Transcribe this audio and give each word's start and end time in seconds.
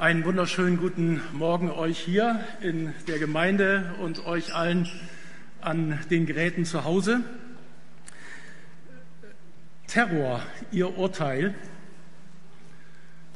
Einen 0.00 0.24
wunderschönen 0.24 0.76
guten 0.76 1.20
Morgen 1.32 1.72
euch 1.72 1.98
hier 1.98 2.38
in 2.60 2.94
der 3.08 3.18
Gemeinde 3.18 3.96
und 4.00 4.24
euch 4.26 4.54
allen 4.54 4.88
an 5.60 5.98
den 6.08 6.24
Geräten 6.24 6.64
zu 6.64 6.84
Hause. 6.84 7.22
Terror, 9.88 10.40
ihr 10.70 10.96
Urteil. 10.96 11.52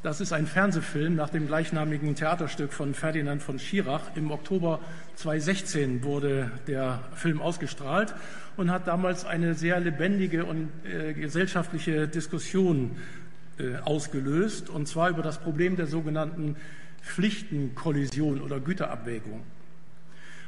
Das 0.05 0.21
ist 0.21 0.33
ein 0.33 0.47
Fernsehfilm 0.47 1.17
nach 1.17 1.31
dem 1.31 1.49
gleichnamigen 1.49 2.15
Theaterstück 2.15 2.73
von 2.73 2.95
Ferdinand 2.95 3.43
von 3.43 3.59
Schirach. 3.59 4.15
Im 4.15 4.31
Oktober 4.31 4.79
2016 5.17 6.05
wurde 6.05 6.53
der 6.69 7.01
Film 7.17 7.41
ausgestrahlt 7.41 8.15
und 8.57 8.71
hat 8.71 8.87
damals 8.87 9.25
eine 9.25 9.55
sehr 9.55 9.81
lebendige 9.81 10.45
und 10.45 10.71
äh, 10.85 11.13
gesellschaftliche 11.13 12.07
Diskussion 12.07 12.93
ausgelöst, 13.85 14.71
und 14.71 14.89
zwar 14.89 15.11
über 15.11 15.23
das 15.23 15.39
Problem 15.39 15.77
der 15.77 15.87
sogenannten 15.87 16.57
Pflichtenkollision 17.03 18.41
oder 18.41 18.61
Güterabwägung. 18.61 19.43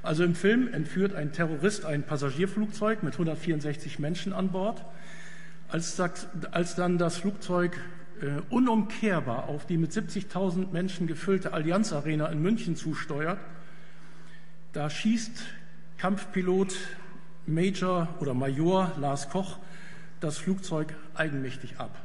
Also 0.05 0.23
im 0.23 0.34
Film 0.34 0.73
entführt 0.73 1.15
ein 1.15 1.32
Terrorist 1.32 1.87
ein 1.87 2.02
Passagierflugzeug 2.02 3.02
mit 3.02 3.15
164 3.15 3.98
Menschen 3.98 4.34
an 4.34 4.51
Bord. 4.51 4.84
Als, 5.69 5.98
als 6.51 6.74
dann 6.74 6.98
das 6.98 7.16
Flugzeug 7.16 7.80
äh, 8.20 8.43
unumkehrbar 8.51 9.48
auf 9.48 9.66
die 9.66 9.79
mit 9.79 9.93
70.000 9.93 10.71
Menschen 10.73 11.07
gefüllte 11.07 11.55
Allianz 11.55 11.93
Arena 11.95 12.27
in 12.27 12.43
München 12.43 12.77
zusteuert, 12.77 13.38
da 14.74 14.91
schießt 14.91 15.43
Kampfpilot 15.96 16.77
Major 17.46 18.09
oder 18.21 18.34
Major 18.34 18.93
Lars 19.01 19.30
Koch 19.30 19.59
das 20.21 20.37
Flugzeug 20.37 20.95
eigenmächtig 21.15 21.79
ab. 21.79 22.04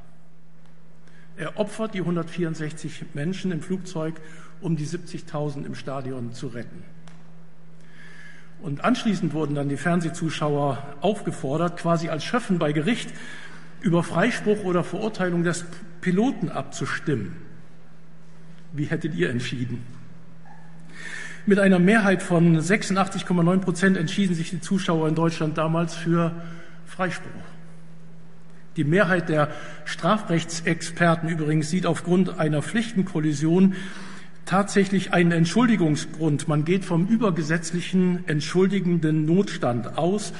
Er 1.40 1.58
opfert 1.58 1.94
die 1.94 2.02
164 2.02 3.06
Menschen 3.14 3.54
im 3.54 3.62
Flugzeug, 3.62 4.16
um 4.60 4.76
die 4.76 4.86
70.000 4.86 5.66
im 5.66 5.74
Stadion 5.74 6.34
zu 6.34 6.48
retten. 6.48 6.84
Und 8.62 8.84
anschließend 8.84 9.34
wurden 9.34 9.56
dann 9.56 9.70
die 9.70 9.78
Fernsehzuschauer 9.78 10.84
aufgefordert, 11.00 11.78
quasi 11.78 12.10
als 12.10 12.26
Schöffen 12.26 12.60
bei 12.60 12.74
Gericht 12.74 13.14
über 13.80 14.04
Freispruch 14.04 14.66
oder 14.66 14.84
Verurteilung 14.84 15.46
des 15.46 15.64
Piloten 16.02 16.50
abzustimmen. 16.50 17.38
Wie 18.74 18.86
hättet 18.86 19.16
ihr 19.16 19.30
entschieden? 19.30 19.82
Mit 21.46 21.58
einer 21.58 21.80
Mehrheit 21.80 22.22
von 22.22 22.60
86,9 22.60 23.60
Prozent 23.60 23.96
entschieden 23.96 24.36
sich 24.36 24.50
die 24.50 24.60
Zuschauer 24.60 25.08
in 25.08 25.16
Deutschland 25.16 25.58
damals 25.58 25.96
für 25.96 26.34
Freispruch. 26.86 27.30
Die 28.76 28.84
Mehrheit 28.84 29.30
der 29.30 29.50
Strafrechtsexperten 29.86 31.30
übrigens 31.30 31.70
sieht 31.70 31.86
aufgrund 31.86 32.40
einer 32.40 32.62
Pflichtenkollision 32.62 33.76
tatsächlich 34.46 35.14
einen 35.14 35.32
Entschuldigungsgrund. 35.32 36.48
Man 36.48 36.66
geht 36.66 36.86
vom 36.86 37.08
übergesetzlichen 37.08 38.28
entschuldigenden 38.28 39.26
Notstand 39.26 39.98
aus. 39.98 40.34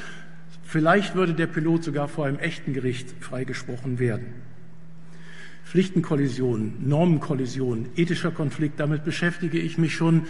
Vielleicht 0.64 1.16
würde 1.16 1.34
der 1.34 1.48
Pilot 1.48 1.84
sogar 1.84 2.08
vor 2.08 2.26
einem 2.26 2.40
echten 2.40 2.74
Gericht 2.74 3.14
freigesprochen 3.20 4.00
werden. 4.00 4.28
Pflichtenkollision, 5.66 6.74
Normenkollision, 6.88 7.90
ethischer 7.96 8.32
Konflikt, 8.32 8.80
damit 8.80 9.04
beschäftige 9.06 9.60
ich 9.60 9.78
mich 9.78 9.94
schon 9.94 10.24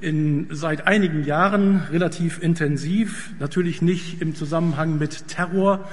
in, 0.00 0.46
seit 0.50 0.86
einigen 0.86 1.24
Jahren 1.24 1.82
relativ 1.92 2.42
intensiv, 2.42 3.32
natürlich 3.38 3.82
nicht 3.82 4.22
im 4.22 4.34
Zusammenhang 4.34 4.98
mit 4.98 5.28
Terror, 5.28 5.86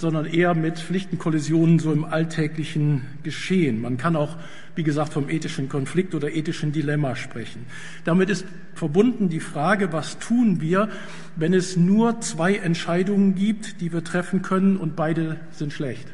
sondern 0.00 0.24
eher 0.24 0.54
mit 0.54 0.78
Pflichtenkollisionen 0.78 1.78
so 1.78 1.92
im 1.92 2.04
alltäglichen 2.04 3.02
Geschehen. 3.22 3.82
Man 3.82 3.98
kann 3.98 4.16
auch, 4.16 4.36
wie 4.74 4.82
gesagt, 4.82 5.12
vom 5.12 5.28
ethischen 5.28 5.68
Konflikt 5.68 6.14
oder 6.14 6.32
ethischen 6.32 6.72
Dilemma 6.72 7.16
sprechen. 7.16 7.66
Damit 8.04 8.30
ist 8.30 8.46
verbunden 8.74 9.28
die 9.28 9.40
Frage, 9.40 9.92
was 9.92 10.18
tun 10.18 10.62
wir, 10.62 10.88
wenn 11.36 11.52
es 11.52 11.76
nur 11.76 12.20
zwei 12.20 12.56
Entscheidungen 12.56 13.34
gibt, 13.34 13.82
die 13.82 13.92
wir 13.92 14.02
treffen 14.02 14.40
können 14.40 14.78
und 14.78 14.96
beide 14.96 15.36
sind 15.50 15.72
schlecht. 15.72 16.08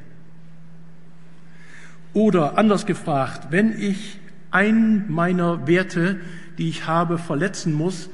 Oder 2.12 2.58
anders 2.58 2.86
gefragt, 2.86 3.48
wenn 3.50 3.80
ich 3.80 4.18
einen 4.50 5.04
meiner 5.08 5.68
Werte, 5.68 6.18
die 6.58 6.68
ich 6.68 6.86
habe, 6.88 7.18
verletzen 7.18 7.72
muss, 7.72 8.10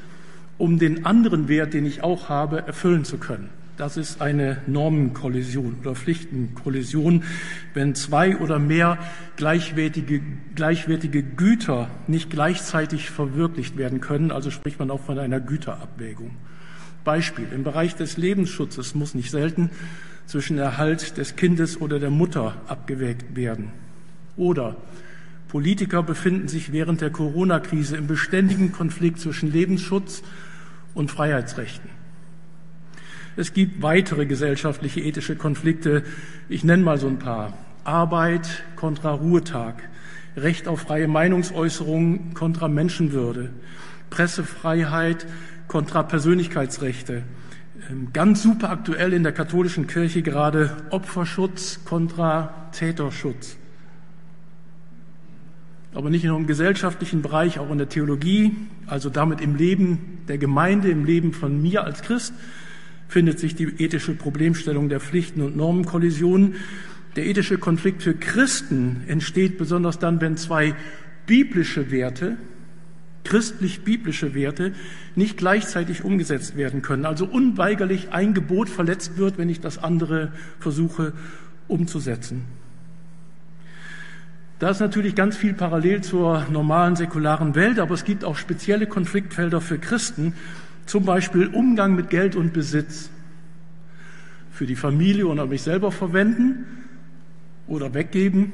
um 0.58 0.78
den 0.78 1.06
anderen 1.06 1.48
Wert, 1.48 1.72
den 1.72 1.86
ich 1.86 2.02
auch 2.02 2.28
habe, 2.28 2.66
erfüllen 2.66 3.04
zu 3.04 3.16
können. 3.16 3.61
Das 3.82 3.96
ist 3.96 4.22
eine 4.22 4.58
Normenkollision 4.68 5.78
oder 5.80 5.96
Pflichtenkollision, 5.96 7.24
wenn 7.74 7.96
zwei 7.96 8.36
oder 8.36 8.60
mehr 8.60 8.96
gleichwertige, 9.34 10.20
gleichwertige 10.54 11.24
Güter 11.24 11.90
nicht 12.06 12.30
gleichzeitig 12.30 13.10
verwirklicht 13.10 13.76
werden 13.76 14.00
können. 14.00 14.30
Also 14.30 14.52
spricht 14.52 14.78
man 14.78 14.92
auch 14.92 15.00
von 15.00 15.18
einer 15.18 15.40
Güterabwägung. 15.40 16.36
Beispiel. 17.02 17.48
Im 17.52 17.64
Bereich 17.64 17.96
des 17.96 18.16
Lebensschutzes 18.16 18.94
muss 18.94 19.16
nicht 19.16 19.32
selten 19.32 19.70
zwischen 20.26 20.58
Erhalt 20.58 21.16
des 21.18 21.34
Kindes 21.34 21.80
oder 21.80 21.98
der 21.98 22.10
Mutter 22.10 22.54
abgewägt 22.68 23.34
werden. 23.34 23.72
Oder 24.36 24.76
Politiker 25.48 26.04
befinden 26.04 26.46
sich 26.46 26.70
während 26.70 27.00
der 27.00 27.10
Corona-Krise 27.10 27.96
im 27.96 28.06
beständigen 28.06 28.70
Konflikt 28.70 29.18
zwischen 29.18 29.50
Lebensschutz 29.50 30.22
und 30.94 31.10
Freiheitsrechten. 31.10 32.01
Es 33.34 33.54
gibt 33.54 33.80
weitere 33.80 34.26
gesellschaftliche 34.26 35.00
ethische 35.00 35.36
Konflikte. 35.36 36.02
Ich 36.48 36.64
nenne 36.64 36.82
mal 36.82 36.98
so 36.98 37.06
ein 37.06 37.18
paar. 37.18 37.54
Arbeit 37.84 38.64
kontra 38.76 39.12
Ruhetag, 39.12 39.82
Recht 40.36 40.68
auf 40.68 40.80
freie 40.80 41.08
Meinungsäußerung 41.08 42.34
kontra 42.34 42.68
Menschenwürde, 42.68 43.50
Pressefreiheit 44.10 45.26
kontra 45.66 46.02
Persönlichkeitsrechte. 46.02 47.22
Ähm, 47.90 48.08
ganz 48.12 48.42
super 48.42 48.70
aktuell 48.70 49.12
in 49.12 49.22
der 49.22 49.32
katholischen 49.32 49.86
Kirche 49.86 50.22
gerade 50.22 50.76
Opferschutz 50.90 51.80
kontra 51.84 52.68
Täterschutz. 52.72 53.56
Aber 55.94 56.08
nicht 56.08 56.24
nur 56.24 56.38
im 56.38 56.46
gesellschaftlichen 56.46 57.20
Bereich, 57.20 57.58
auch 57.58 57.70
in 57.70 57.78
der 57.78 57.88
Theologie, 57.88 58.56
also 58.86 59.10
damit 59.10 59.40
im 59.40 59.56
Leben 59.56 60.20
der 60.28 60.38
Gemeinde, 60.38 60.88
im 60.90 61.04
Leben 61.04 61.32
von 61.32 61.60
mir 61.60 61.84
als 61.84 62.02
Christ, 62.02 62.32
findet 63.12 63.38
sich 63.38 63.54
die 63.54 63.64
ethische 63.78 64.14
Problemstellung 64.14 64.88
der 64.88 64.98
Pflichten- 64.98 65.42
und 65.42 65.54
Normenkollisionen. 65.54 66.54
Der 67.14 67.26
ethische 67.26 67.58
Konflikt 67.58 68.02
für 68.02 68.14
Christen 68.14 69.02
entsteht 69.06 69.58
besonders 69.58 69.98
dann, 69.98 70.20
wenn 70.22 70.38
zwei 70.38 70.74
biblische 71.26 71.90
Werte, 71.90 72.38
christlich-biblische 73.24 74.34
Werte, 74.34 74.72
nicht 75.14 75.36
gleichzeitig 75.36 76.04
umgesetzt 76.04 76.56
werden 76.56 76.80
können. 76.80 77.04
Also 77.04 77.26
unweigerlich 77.26 78.12
ein 78.12 78.32
Gebot 78.32 78.70
verletzt 78.70 79.18
wird, 79.18 79.36
wenn 79.36 79.50
ich 79.50 79.60
das 79.60 79.76
andere 79.76 80.32
versuche 80.58 81.12
umzusetzen. 81.68 82.46
Da 84.58 84.70
ist 84.70 84.80
natürlich 84.80 85.14
ganz 85.14 85.36
viel 85.36 85.52
parallel 85.52 86.02
zur 86.02 86.46
normalen 86.50 86.96
säkularen 86.96 87.54
Welt, 87.56 87.78
aber 87.78 87.94
es 87.94 88.04
gibt 88.04 88.24
auch 88.24 88.36
spezielle 88.36 88.86
Konfliktfelder 88.86 89.60
für 89.60 89.78
Christen, 89.78 90.34
zum 90.86 91.04
Beispiel 91.04 91.48
Umgang 91.48 91.94
mit 91.94 92.10
Geld 92.10 92.36
und 92.36 92.52
Besitz 92.52 93.10
für 94.50 94.66
die 94.66 94.76
Familie 94.76 95.28
an 95.28 95.48
mich 95.48 95.62
selber 95.62 95.90
verwenden 95.90 96.66
oder 97.66 97.94
weggeben. 97.94 98.52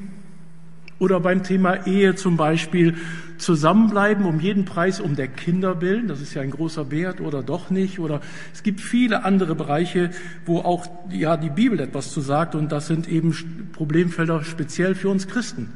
Oder 1.00 1.20
beim 1.20 1.44
Thema 1.44 1.86
Ehe 1.86 2.16
zum 2.16 2.36
Beispiel 2.36 2.96
zusammenbleiben 3.38 4.24
um 4.24 4.40
jeden 4.40 4.64
Preis 4.64 5.00
um 5.00 5.14
der 5.14 5.28
Kinder 5.28 5.80
willen. 5.80 6.08
Das 6.08 6.20
ist 6.20 6.34
ja 6.34 6.42
ein 6.42 6.50
großer 6.50 6.90
Wert 6.90 7.20
oder 7.20 7.42
doch 7.42 7.70
nicht. 7.70 8.00
Oder 8.00 8.20
es 8.52 8.64
gibt 8.64 8.80
viele 8.80 9.24
andere 9.24 9.54
Bereiche, 9.54 10.10
wo 10.44 10.58
auch 10.58 10.86
ja 11.10 11.36
die 11.36 11.50
Bibel 11.50 11.78
etwas 11.78 12.10
zu 12.10 12.20
sagt. 12.20 12.56
Und 12.56 12.72
das 12.72 12.88
sind 12.88 13.08
eben 13.08 13.70
Problemfelder 13.72 14.42
speziell 14.42 14.96
für 14.96 15.08
uns 15.08 15.28
Christen. 15.28 15.68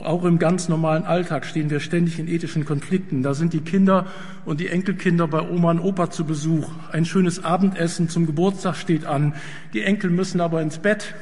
Auch 0.00 0.24
im 0.24 0.38
ganz 0.38 0.68
normalen 0.68 1.04
Alltag 1.04 1.44
stehen 1.44 1.70
wir 1.70 1.80
ständig 1.80 2.20
in 2.20 2.28
ethischen 2.28 2.64
Konflikten. 2.64 3.24
Da 3.24 3.34
sind 3.34 3.52
die 3.52 3.60
Kinder 3.60 4.06
und 4.44 4.60
die 4.60 4.68
Enkelkinder 4.68 5.26
bei 5.26 5.40
Oma 5.40 5.72
und 5.72 5.80
Opa 5.80 6.10
zu 6.10 6.24
Besuch. 6.24 6.70
Ein 6.92 7.04
schönes 7.04 7.42
Abendessen 7.42 8.08
zum 8.08 8.26
Geburtstag 8.26 8.76
steht 8.76 9.04
an. 9.04 9.34
Die 9.72 9.82
Enkel 9.82 10.10
müssen 10.10 10.40
aber 10.40 10.62
ins 10.62 10.78
Bett. 10.78 11.14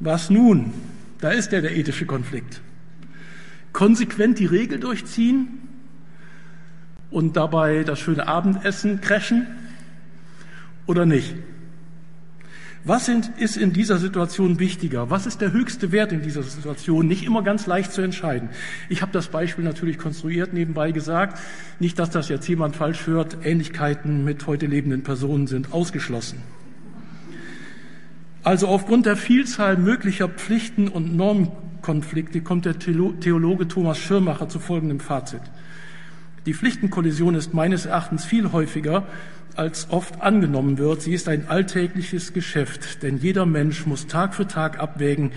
Was 0.00 0.30
nun? 0.30 0.72
Da 1.20 1.30
ist 1.30 1.52
ja 1.52 1.60
der 1.60 1.76
ethische 1.76 2.06
Konflikt. 2.06 2.60
Konsequent 3.72 4.40
die 4.40 4.46
Regel 4.46 4.80
durchziehen 4.80 5.46
und 7.10 7.36
dabei 7.36 7.84
das 7.84 8.00
schöne 8.00 8.26
Abendessen 8.26 9.00
crashen 9.00 9.46
oder 10.86 11.06
nicht? 11.06 11.36
Was 12.86 13.06
sind, 13.06 13.30
ist 13.38 13.56
in 13.56 13.72
dieser 13.72 13.96
Situation 13.96 14.58
wichtiger? 14.58 15.08
Was 15.08 15.24
ist 15.24 15.40
der 15.40 15.52
höchste 15.52 15.90
Wert 15.90 16.12
in 16.12 16.20
dieser 16.20 16.42
Situation? 16.42 17.08
Nicht 17.08 17.24
immer 17.24 17.42
ganz 17.42 17.66
leicht 17.66 17.92
zu 17.92 18.02
entscheiden. 18.02 18.50
Ich 18.90 19.00
habe 19.00 19.10
das 19.10 19.28
Beispiel 19.28 19.64
natürlich 19.64 19.96
konstruiert, 19.96 20.52
nebenbei 20.52 20.92
gesagt. 20.92 21.40
Nicht, 21.80 21.98
dass 21.98 22.10
das 22.10 22.28
jetzt 22.28 22.46
jemand 22.46 22.76
falsch 22.76 23.06
hört. 23.06 23.38
Ähnlichkeiten 23.42 24.22
mit 24.22 24.46
heute 24.46 24.66
lebenden 24.66 25.02
Personen 25.02 25.46
sind 25.46 25.72
ausgeschlossen. 25.72 26.42
Also 28.42 28.68
aufgrund 28.68 29.06
der 29.06 29.16
Vielzahl 29.16 29.78
möglicher 29.78 30.28
Pflichten 30.28 30.88
und 30.88 31.16
Konflikte 31.80 32.42
kommt 32.42 32.66
der 32.66 32.78
Theologe 32.78 33.66
Thomas 33.66 33.98
Schirmacher 33.98 34.50
zu 34.50 34.58
folgendem 34.58 35.00
Fazit. 35.00 35.40
Die 36.46 36.52
Pflichtenkollision 36.52 37.34
ist 37.34 37.54
meines 37.54 37.86
Erachtens 37.86 38.26
viel 38.26 38.52
häufiger, 38.52 39.06
als 39.56 39.88
oft 39.90 40.20
angenommen 40.20 40.78
wird. 40.78 41.00
Sie 41.00 41.14
ist 41.14 41.28
ein 41.28 41.48
alltägliches 41.48 42.32
Geschäft, 42.32 43.02
denn 43.02 43.16
jeder 43.18 43.46
Mensch 43.46 43.86
muss 43.86 44.06
Tag 44.06 44.34
für 44.34 44.46
Tag 44.46 44.78
abwägen, 44.78 45.32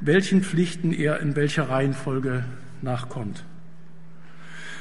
welchen 0.00 0.42
Pflichten 0.42 0.92
er 0.92 1.20
in 1.20 1.34
welcher 1.34 1.70
Reihenfolge 1.70 2.44
nachkommt. 2.82 3.44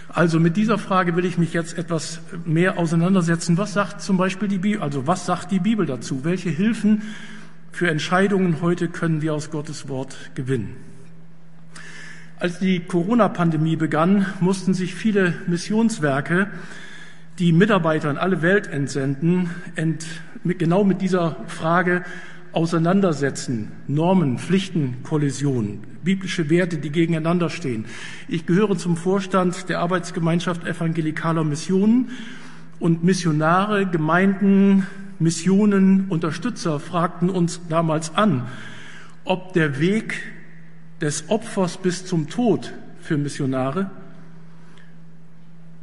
Also 0.10 0.40
mit 0.40 0.58
dieser 0.58 0.78
Frage 0.78 1.16
will 1.16 1.26
ich 1.26 1.40
mich 1.40 1.54
jetzt 1.54 1.76
etwas 1.76 2.20
mehr 2.46 2.78
auseinandersetzen. 2.78 3.58
Was 3.58 3.74
sagt 3.74 4.02
zum 4.02 4.18
Beispiel 4.18 4.48
die 4.48 4.60
Bibel, 4.60 4.84
also 4.84 5.08
was 5.08 5.26
sagt 5.26 5.52
die 5.52 5.60
Bibel 5.60 5.88
dazu? 5.88 6.24
Welche 6.24 6.50
Hilfen 6.50 7.02
für 7.72 7.90
Entscheidungen 7.90 8.62
heute 8.62 8.90
können 8.90 9.24
wir 9.24 9.34
aus 9.34 9.50
Gottes 9.50 9.88
Wort 9.88 10.16
gewinnen? 10.36 10.76
Als 12.44 12.60
die 12.60 12.82
Corona-Pandemie 12.82 13.78
begann, 13.78 14.26
mussten 14.42 14.74
sich 14.74 14.96
viele 14.96 15.34
Missionswerke, 15.48 16.48
die 17.40 17.54
Mitarbeiter 17.54 18.12
in 18.12 18.18
alle 18.18 18.42
Welt 18.42 18.68
entsenden, 18.68 19.50
ent, 19.76 20.06
mit, 20.44 20.60
genau 20.60 20.84
mit 20.84 21.02
dieser 21.02 21.38
Frage 21.48 22.04
auseinandersetzen. 22.52 23.72
Normen, 23.88 24.40
Pflichten, 24.40 24.98
Kollision, 25.04 25.86
biblische 26.04 26.50
Werte, 26.50 26.80
die 26.80 26.90
gegeneinander 26.90 27.50
stehen. 27.50 27.86
Ich 28.28 28.46
gehöre 28.46 28.78
zum 28.78 28.98
Vorstand 28.98 29.70
der 29.70 29.80
Arbeitsgemeinschaft 29.80 30.68
evangelikaler 30.68 31.46
Missionen 31.46 32.10
und 32.78 33.06
Missionare, 33.06 33.86
Gemeinden, 33.86 34.86
Missionen, 35.18 36.08
Unterstützer 36.10 36.82
fragten 36.82 37.30
uns 37.30 37.62
damals 37.70 38.16
an, 38.16 38.48
ob 39.24 39.54
der 39.54 39.80
Weg 39.80 40.16
des 41.04 41.30
Opfers 41.30 41.78
bis 41.78 42.06
zum 42.06 42.30
Tod 42.30 42.74
für 43.02 43.18
Missionare 43.18 43.92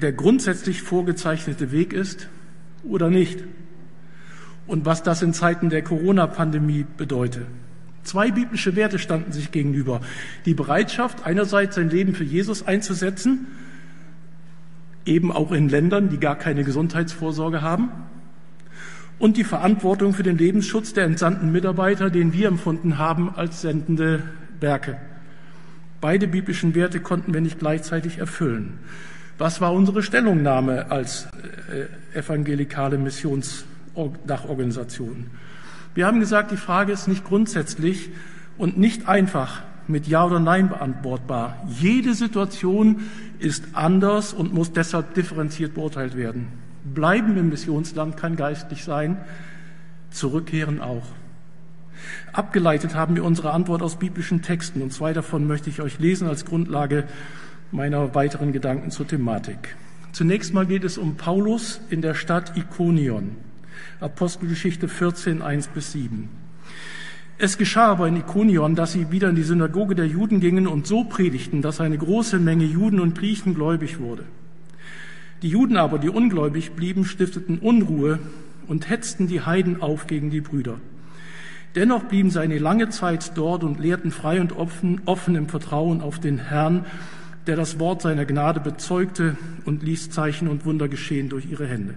der 0.01 0.13
grundsätzlich 0.13 0.83
vorgezeichnete 0.83 1.73
Weg 1.73 1.93
ist 1.93 2.29
oder 2.83 3.11
nicht 3.11 3.45
und 4.67 4.87
was 4.87 5.03
das 5.03 5.21
in 5.21 5.35
Zeiten 5.35 5.69
der 5.69 5.83
Corona-Pandemie 5.83 6.87
bedeutet. 6.97 7.47
Zwei 8.03 8.31
biblische 8.31 8.77
Werte 8.77 8.99
standen 8.99 9.33
sich 9.33 9.53
gegenüber. 9.53 10.01
Die 10.47 10.55
Bereitschaft, 10.55 11.27
einerseits 11.27 11.75
sein 11.75 11.91
Leben 11.91 12.15
für 12.15 12.25
Jesus 12.25 12.67
einzusetzen, 12.67 13.47
eben 15.05 15.31
auch 15.33 15.53
in 15.53 15.69
Ländern, 15.69 16.09
die 16.09 16.19
gar 16.19 16.37
keine 16.37 16.65
Gesundheitsvorsorge 16.65 17.61
haben, 17.61 17.91
und 19.19 19.37
die 19.37 19.45
Verantwortung 19.45 20.15
für 20.15 20.23
den 20.23 20.39
Lebensschutz 20.39 20.95
der 20.95 21.05
entsandten 21.05 21.53
Mitarbeiter, 21.53 22.09
den 22.09 22.33
wir 22.33 22.49
empfunden 22.49 22.97
haben 22.97 23.29
als 23.35 23.61
sendende 23.61 24.23
Werke. 24.61 24.97
Beide 26.01 26.29
biblischen 26.29 26.75
Werte 26.75 27.01
konnten 27.01 27.35
wir 27.35 27.41
nicht 27.41 27.59
gleichzeitig 27.59 28.19
erfüllen. 28.19 28.79
Was 29.39 29.61
war 29.61 29.73
unsere 29.73 30.03
Stellungnahme 30.03 30.91
als 30.91 31.29
äh, 31.73 31.87
evangelikale 32.19 32.99
Missionsdachorganisation? 32.99 35.27
Wir 35.95 36.07
haben 36.07 36.21
gesagt, 36.21 36.53
die 36.53 36.57
Frage 36.57 36.93
ist 36.93 37.09
nicht 37.09 37.25
grundsätzlich 37.25 38.11
und 38.59 38.79
nicht 38.79 39.09
einfach 39.09 39.63
mit 39.89 40.07
Ja 40.07 40.25
oder 40.25 40.41
Nein 40.41 40.69
beantwortbar. 40.69 41.57
Jede 41.69 42.15
Situation 42.15 43.01
ist 43.39 43.65
anders 43.73 44.33
und 44.33 44.55
muss 44.55 44.73
deshalb 44.73 45.15
differenziert 45.15 45.75
beurteilt 45.75 46.17
werden. 46.17 46.49
Bleiben 46.95 47.37
im 47.37 47.49
Missionsland 47.49 48.17
kann 48.17 48.37
geistlich 48.37 48.85
sein, 48.85 49.17
zurückkehren 50.11 50.81
auch. 50.81 51.07
Abgeleitet 52.33 52.95
haben 52.95 53.17
wir 53.17 53.25
unsere 53.25 53.53
Antwort 53.53 53.83
aus 53.83 53.97
biblischen 53.97 54.43
Texten 54.43 54.83
und 54.83 54.93
zwei 54.93 55.13
davon 55.13 55.47
möchte 55.47 55.71
ich 55.71 55.81
euch 55.81 55.99
lesen 55.99 56.29
als 56.29 56.45
Grundlage 56.45 57.05
meiner 57.73 58.15
weiteren 58.15 58.53
Gedanken 58.53 58.91
zur 58.91 59.07
Thematik. 59.07 59.77
Zunächst 60.13 60.53
mal 60.55 60.67
geht 60.67 60.85
es 60.85 60.99
um 60.99 61.17
Paulus 61.17 61.81
in 61.89 62.03
der 62.03 62.15
Stadt 62.15 62.57
Ikonion. 62.57 63.37
Apostelgeschichte 64.01 64.89
14, 64.89 65.43
1 65.43 65.69
bis 65.69 65.93
7. 65.93 66.29
Es 67.39 67.57
geschah 67.57 67.87
aber 67.87 68.07
in 68.09 68.17
Ikonion, 68.17 68.75
dass 68.75 68.93
sie 68.93 69.11
wieder 69.11 69.31
in 69.31 69.37
die 69.37 69.43
Synagoge 69.43 69.95
der 69.95 70.07
Juden 70.07 70.41
gingen 70.41 70.67
und 70.67 70.87
so 70.87 71.05
predigten, 71.05 71.63
dass 71.63 71.81
eine 71.81 71.97
große 71.97 72.39
Menge 72.39 72.65
Juden 72.65 73.01
und 73.01 73.17
Griechen 73.17 73.55
gläubig 73.55 73.99
wurde. 73.99 74.25
Die 75.43 75.49
Juden 75.49 75.79
aber, 75.79 75.99
die 75.99 76.11
ungläubig 76.11 76.73
blieben, 76.73 77.07
stifteten 77.07 77.59
Unruhe 77.59 78.19
und 78.67 78.91
hetzten 78.91 79.27
die 79.27 79.41
Heiden 79.41 79.81
auf 79.81 80.07
gegen 80.07 80.31
die 80.31 80.43
Brüder. 80.43 80.81
Dennoch 81.77 82.05
blieben 82.05 82.31
sie 82.31 82.41
eine 82.41 82.59
lange 82.59 82.89
Zeit 82.89 83.33
dort 83.37 83.63
und 83.63 83.79
lehrten 83.79 84.11
frei 84.11 84.41
und 84.41 84.53
offen, 84.53 85.03
offen 85.05 85.37
im 85.37 85.49
Vertrauen 85.49 86.01
auf 86.01 86.19
den 86.19 86.39
Herrn, 86.39 86.85
der 87.47 87.57
das 87.57 87.79
Wort 87.79 88.03
seiner 88.03 88.25
Gnade 88.25 88.61
bezeugte 88.61 89.37
und 89.65 89.83
ließ 89.83 90.11
Zeichen 90.11 90.49
und 90.49 90.65
Wunder 90.65 90.89
geschehen 90.89 91.29
durch 91.29 91.47
ihre 91.51 91.67
Hände. 91.67 91.95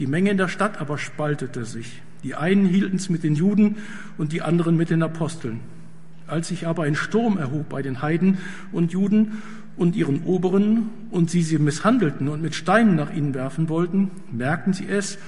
Die 0.00 0.08
Menge 0.08 0.30
in 0.30 0.38
der 0.38 0.48
Stadt 0.48 0.80
aber 0.80 0.98
spaltete 0.98 1.64
sich. 1.64 2.02
Die 2.24 2.34
einen 2.34 2.66
hielten 2.66 2.96
es 2.96 3.08
mit 3.08 3.22
den 3.22 3.36
Juden 3.36 3.76
und 4.18 4.32
die 4.32 4.42
anderen 4.42 4.76
mit 4.76 4.90
den 4.90 5.02
Aposteln. 5.02 5.60
Als 6.26 6.48
sich 6.48 6.66
aber 6.66 6.82
ein 6.84 6.96
Sturm 6.96 7.38
erhob 7.38 7.68
bei 7.68 7.82
den 7.82 8.02
Heiden 8.02 8.38
und 8.72 8.92
Juden 8.92 9.42
und 9.76 9.94
ihren 9.94 10.24
Oberen 10.24 10.90
und 11.10 11.30
sie 11.30 11.42
sie 11.42 11.58
misshandelten 11.58 12.28
und 12.28 12.42
mit 12.42 12.54
Steinen 12.54 12.96
nach 12.96 13.12
ihnen 13.12 13.34
werfen 13.34 13.68
wollten, 13.68 14.10
merkten 14.32 14.72
sie 14.72 14.88
es 14.88 15.18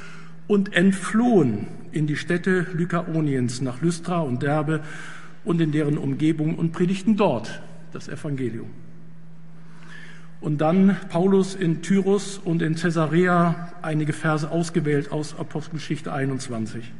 und 0.46 0.74
entflohen 0.74 1.66
in 1.92 2.06
die 2.06 2.16
Städte 2.16 2.66
Lykaoniens 2.72 3.60
nach 3.60 3.80
Lystra 3.80 4.20
und 4.20 4.42
Derbe 4.42 4.82
und 5.44 5.60
in 5.60 5.72
deren 5.72 5.98
Umgebung 5.98 6.56
und 6.56 6.72
predigten 6.72 7.16
dort 7.16 7.62
das 7.92 8.08
Evangelium. 8.08 8.70
Und 10.40 10.60
dann 10.60 10.96
Paulus 11.08 11.54
in 11.54 11.82
Tyrus 11.82 12.38
und 12.38 12.62
in 12.62 12.74
Caesarea 12.74 13.72
einige 13.82 14.12
Verse 14.12 14.50
ausgewählt 14.50 15.10
aus 15.10 15.38
Apostelgeschichte 15.38 16.12
21. 16.12 16.92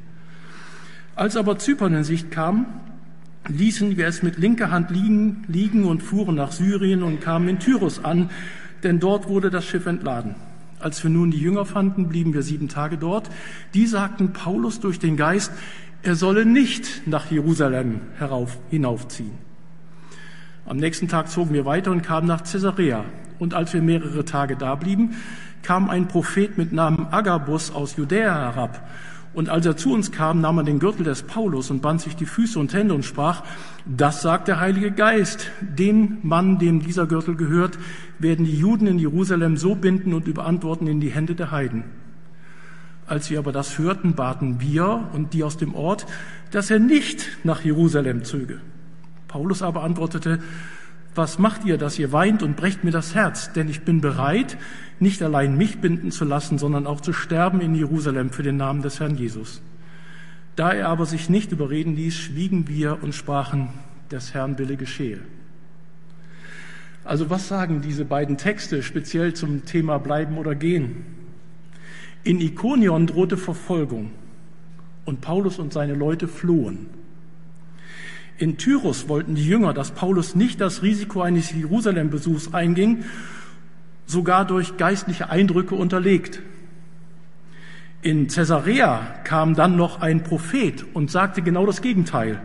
Als 1.15 1.37
aber 1.37 1.59
Zypern 1.59 1.95
in 1.95 2.05
Sicht 2.05 2.31
kam, 2.31 2.67
ließen 3.49 3.97
wir 3.97 4.07
es 4.07 4.23
mit 4.23 4.39
linker 4.39 4.71
Hand 4.71 4.91
liegen, 4.91 5.45
liegen 5.49 5.85
und 5.85 6.03
fuhren 6.03 6.35
nach 6.35 6.53
Syrien 6.53 7.03
und 7.03 7.21
kamen 7.21 7.49
in 7.49 7.59
Tyrus 7.59 8.03
an, 8.03 8.31
denn 8.83 9.01
dort 9.01 9.29
wurde 9.29 9.51
das 9.51 9.65
Schiff 9.65 9.87
entladen. 9.87 10.35
Als 10.79 11.03
wir 11.03 11.11
nun 11.11 11.31
die 11.31 11.41
Jünger 11.41 11.65
fanden, 11.65 12.09
blieben 12.09 12.35
wir 12.35 12.43
sieben 12.43 12.69
Tage 12.69 12.99
dort. 12.99 13.31
Die 13.75 13.87
sagten 13.87 14.33
Paulus 14.33 14.81
durch 14.81 14.99
den 14.99 15.17
Geist, 15.17 15.53
er 16.03 16.15
solle 16.15 16.47
nicht 16.47 17.03
nach 17.07 17.31
Jerusalem 17.31 18.01
herauf, 18.19 18.59
hinaufziehen. 18.71 19.33
Am 20.67 20.77
nächsten 20.77 21.09
Tag 21.09 21.29
zogen 21.29 21.55
wir 21.55 21.65
weiter 21.65 21.91
und 21.91 22.03
kamen 22.03 22.27
nach 22.27 22.43
Caesarea. 22.43 23.05
Und 23.39 23.55
als 23.55 23.73
wir 23.73 23.83
mehrere 23.83 24.25
Tage 24.25 24.57
da 24.57 24.75
blieben, 24.75 25.17
kam 25.63 25.91
ein 25.91 26.09
Prophet 26.09 26.59
mit 26.59 26.73
Namen 26.73 27.09
Agabus 27.11 27.71
aus 27.71 27.97
Judäa 27.97 28.35
herab. 28.35 28.89
Und 29.37 29.51
als 29.51 29.67
er 29.67 29.77
zu 29.77 29.93
uns 29.93 30.13
kam, 30.13 30.41
nahm 30.41 30.57
er 30.57 30.65
den 30.65 30.79
Gürtel 30.79 31.05
des 31.05 31.23
Paulus 31.23 31.71
und 31.71 31.83
band 31.83 32.01
sich 32.01 32.17
die 32.17 32.25
Füße 32.25 32.59
und 32.59 32.73
Hände 32.73 32.95
und 32.95 33.05
sprach, 33.05 33.43
das 33.85 34.23
sagt 34.23 34.49
der 34.49 34.61
Heilige 34.61 34.91
Geist, 34.91 35.51
den 35.61 36.17
Mann, 36.23 36.59
dem 36.59 36.81
dieser 36.81 37.07
Gürtel 37.07 37.37
gehört, 37.37 37.79
werden 38.19 38.47
die 38.47 38.57
Juden 38.57 38.87
in 38.87 38.99
Jerusalem 38.99 39.59
so 39.59 39.75
binden 39.75 40.15
und 40.15 40.27
überantworten 40.27 40.87
in 40.87 41.03
die 41.03 41.11
Hände 41.11 41.35
der 41.35 41.51
Heiden. 41.51 41.85
Als 43.07 43.29
wir 43.29 43.39
aber 43.39 43.53
das 43.53 43.77
hörten, 43.79 44.15
baten 44.15 44.63
wir 44.63 45.11
und 45.13 45.35
die 45.35 45.45
aus 45.45 45.59
dem 45.59 45.75
Ort, 45.75 46.07
dass 46.51 46.71
er 46.71 46.79
nicht 46.79 47.29
nach 47.45 47.63
Jerusalem 47.63 48.25
zöge. 48.25 48.63
Paulus 49.29 49.61
aber 49.61 49.83
antwortete, 49.83 50.39
was 51.17 51.39
macht 51.39 51.65
ihr, 51.65 51.79
dass 51.79 51.99
ihr 51.99 52.13
weint 52.13 52.43
und 52.43 52.57
brecht 52.57 52.85
mir 52.85 52.91
das 52.91 53.15
Herz? 53.15 53.53
Denn 53.53 53.69
ich 53.69 53.83
bin 53.83 54.01
bereit, 54.01 54.57
nicht 55.01 55.23
allein 55.23 55.57
mich 55.57 55.79
binden 55.79 56.11
zu 56.11 56.25
lassen, 56.25 56.59
sondern 56.59 56.87
auch 56.87 57.01
zu 57.01 57.13
sterben 57.13 57.61
in 57.61 57.75
Jerusalem 57.75 58.31
für 58.31 58.43
den 58.43 58.57
Namen 58.57 58.83
des 58.83 59.01
Herrn 59.01 59.17
Jesus. 59.17 59.63
Da 60.57 60.73
er 60.73 60.89
aber 60.89 61.07
sich 61.07 61.29
nicht 61.29 61.53
überreden 61.53 61.97
ließ, 61.97 62.17
schwiegen 62.17 62.69
wir 62.69 63.03
und 63.03 63.15
sprachen, 63.15 63.69
des 64.11 64.35
Herrn 64.35 64.59
Wille 64.59 64.77
geschehe. 64.77 65.21
Also 67.05 67.31
was 67.31 67.47
sagen 67.47 67.83
diese 67.83 68.05
beiden 68.05 68.37
Texte 68.37 68.83
speziell 68.83 69.35
zum 69.35 69.65
Thema 69.65 69.99
bleiben 69.99 70.39
oder 70.39 70.55
gehen? 70.55 71.05
In 72.25 72.41
Ikonion 72.41 73.07
drohte 73.07 73.37
Verfolgung 73.37 74.11
und 75.05 75.21
Paulus 75.21 75.59
und 75.59 75.73
seine 75.73 75.95
Leute 75.95 76.27
flohen. 76.27 76.89
In 78.39 78.59
Tyrus 78.59 79.09
wollten 79.09 79.35
die 79.35 79.47
Jünger, 79.47 79.73
dass 79.73 79.93
Paulus 79.93 80.35
nicht 80.35 80.61
das 80.61 80.83
Risiko 80.83 81.23
eines 81.23 81.53
Jerusalem-Besuchs 81.53 82.53
einging, 82.53 83.05
sogar 84.07 84.47
durch 84.47 84.77
geistliche 84.77 85.31
Eindrücke 85.31 85.75
unterlegt. 85.75 86.43
In 88.03 88.29
Caesarea 88.29 89.01
kam 89.25 89.55
dann 89.55 89.77
noch 89.77 90.01
ein 90.01 90.23
Prophet 90.23 90.85
und 90.93 91.11
sagte 91.11 91.43
genau 91.43 91.67
das 91.67 91.81
Gegenteil. 91.81 92.41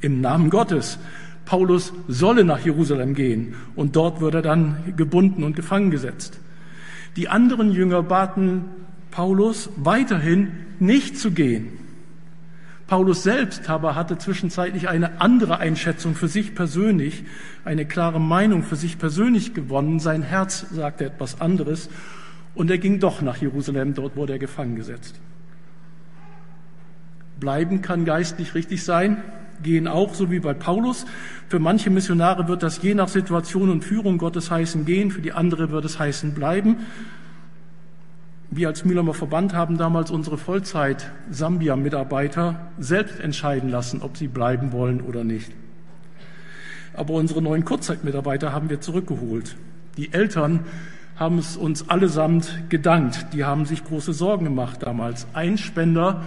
Im 0.00 0.20
Namen 0.20 0.48
Gottes. 0.48 0.98
Paulus 1.44 1.92
solle 2.08 2.44
nach 2.44 2.64
Jerusalem 2.64 3.14
gehen 3.14 3.54
und 3.76 3.94
dort 3.94 4.20
würde 4.20 4.38
er 4.38 4.42
dann 4.42 4.94
gebunden 4.96 5.44
und 5.44 5.54
gefangen 5.54 5.90
gesetzt. 5.90 6.40
Die 7.16 7.28
anderen 7.28 7.72
Jünger 7.72 8.02
baten 8.02 8.64
Paulus 9.10 9.70
weiterhin 9.76 10.50
nicht 10.80 11.18
zu 11.18 11.30
gehen. 11.30 11.85
Paulus 12.86 13.24
selbst 13.24 13.68
aber 13.68 13.96
hatte 13.96 14.16
zwischenzeitlich 14.16 14.88
eine 14.88 15.20
andere 15.20 15.58
Einschätzung 15.58 16.14
für 16.14 16.28
sich 16.28 16.54
persönlich, 16.54 17.24
eine 17.64 17.84
klare 17.84 18.20
Meinung 18.20 18.62
für 18.62 18.76
sich 18.76 18.98
persönlich 18.98 19.54
gewonnen. 19.54 19.98
Sein 19.98 20.22
Herz 20.22 20.66
sagte 20.70 21.06
etwas 21.06 21.40
anderes 21.40 21.90
und 22.54 22.70
er 22.70 22.78
ging 22.78 23.00
doch 23.00 23.22
nach 23.22 23.38
Jerusalem, 23.38 23.94
dort 23.94 24.14
wurde 24.14 24.34
er 24.34 24.38
gefangen 24.38 24.76
gesetzt. 24.76 25.20
Bleiben 27.40 27.82
kann 27.82 28.04
geistlich 28.04 28.54
richtig 28.54 28.84
sein, 28.84 29.20
gehen 29.62 29.88
auch, 29.88 30.14
so 30.14 30.30
wie 30.30 30.38
bei 30.38 30.54
Paulus. 30.54 31.06
Für 31.48 31.58
manche 31.58 31.90
Missionare 31.90 32.46
wird 32.46 32.62
das 32.62 32.80
je 32.82 32.94
nach 32.94 33.08
Situation 33.08 33.68
und 33.68 33.84
Führung 33.84 34.16
Gottes 34.16 34.50
heißen 34.50 34.84
gehen, 34.84 35.10
für 35.10 35.20
die 35.20 35.32
andere 35.32 35.70
wird 35.70 35.84
es 35.84 35.98
heißen 35.98 36.34
bleiben. 36.34 36.78
Wir 38.56 38.66
als 38.68 38.84
Mühlheimer 38.86 39.12
Verband 39.12 39.52
haben 39.52 39.76
damals 39.76 40.10
unsere 40.10 40.38
Vollzeit-Sambia-Mitarbeiter 40.38 42.70
selbst 42.78 43.20
entscheiden 43.20 43.68
lassen, 43.68 44.00
ob 44.00 44.16
sie 44.16 44.28
bleiben 44.28 44.72
wollen 44.72 45.02
oder 45.02 45.24
nicht. 45.24 45.52
Aber 46.94 47.12
unsere 47.12 47.42
neuen 47.42 47.66
Kurzzeitmitarbeiter 47.66 48.54
haben 48.54 48.70
wir 48.70 48.80
zurückgeholt. 48.80 49.56
Die 49.98 50.14
Eltern 50.14 50.60
haben 51.16 51.36
es 51.36 51.58
uns 51.58 51.90
allesamt 51.90 52.70
gedankt. 52.70 53.26
Die 53.34 53.44
haben 53.44 53.66
sich 53.66 53.84
große 53.84 54.14
Sorgen 54.14 54.46
gemacht 54.46 54.82
damals. 54.82 55.26
Ein 55.34 55.58
Spender 55.58 56.22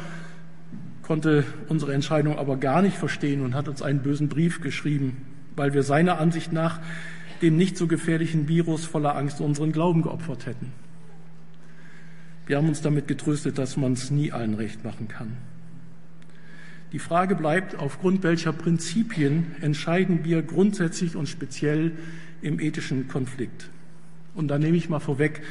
konnte 1.02 1.46
unsere 1.68 1.96
Entscheidung 1.96 2.38
aber 2.38 2.58
gar 2.58 2.84
nicht 2.84 2.98
verstehen 2.98 3.42
und 3.42 3.56
hat 3.56 3.68
uns 3.68 3.82
einen 3.82 4.04
bösen 4.04 4.30
Brief 4.30 4.62
geschrieben, 4.62 5.26
weil 5.56 5.74
wir 5.74 5.82
seiner 5.82 6.20
Ansicht 6.20 6.54
nach 6.54 6.80
dem 7.42 7.58
nicht 7.58 7.76
so 7.76 7.88
gefährlichen 7.88 8.48
Virus 8.48 8.86
voller 8.86 9.16
Angst 9.16 9.42
unseren 9.42 9.72
Glauben 9.72 10.04
geopfert 10.04 10.46
hätten. 10.46 10.72
Wir 12.50 12.58
haben 12.58 12.68
uns 12.68 12.82
damit 12.82 13.08
getröstet, 13.08 13.60
dass 13.60 13.78
man 13.78 13.94
es 13.94 14.10
nie 14.10 14.32
allen 14.32 14.56
recht 14.56 14.84
machen 14.84 15.08
kann. 15.08 15.38
Die 16.94 16.98
Frage 16.98 17.36
bleibt, 17.36 17.76
aufgrund 17.76 18.24
welcher 18.24 18.54
Prinzipien 18.54 19.56
entscheiden 19.62 20.26
wir 20.26 20.42
grundsätzlich 20.42 21.16
und 21.16 21.30
speziell 21.30 21.92
im 22.42 22.60
ethischen 22.60 23.08
Konflikt. 23.08 23.70
Und 24.34 24.48
da 24.48 24.58
nehme 24.58 24.78
ich 24.78 24.90
mal 24.90 25.00
vorweg, 25.00 25.44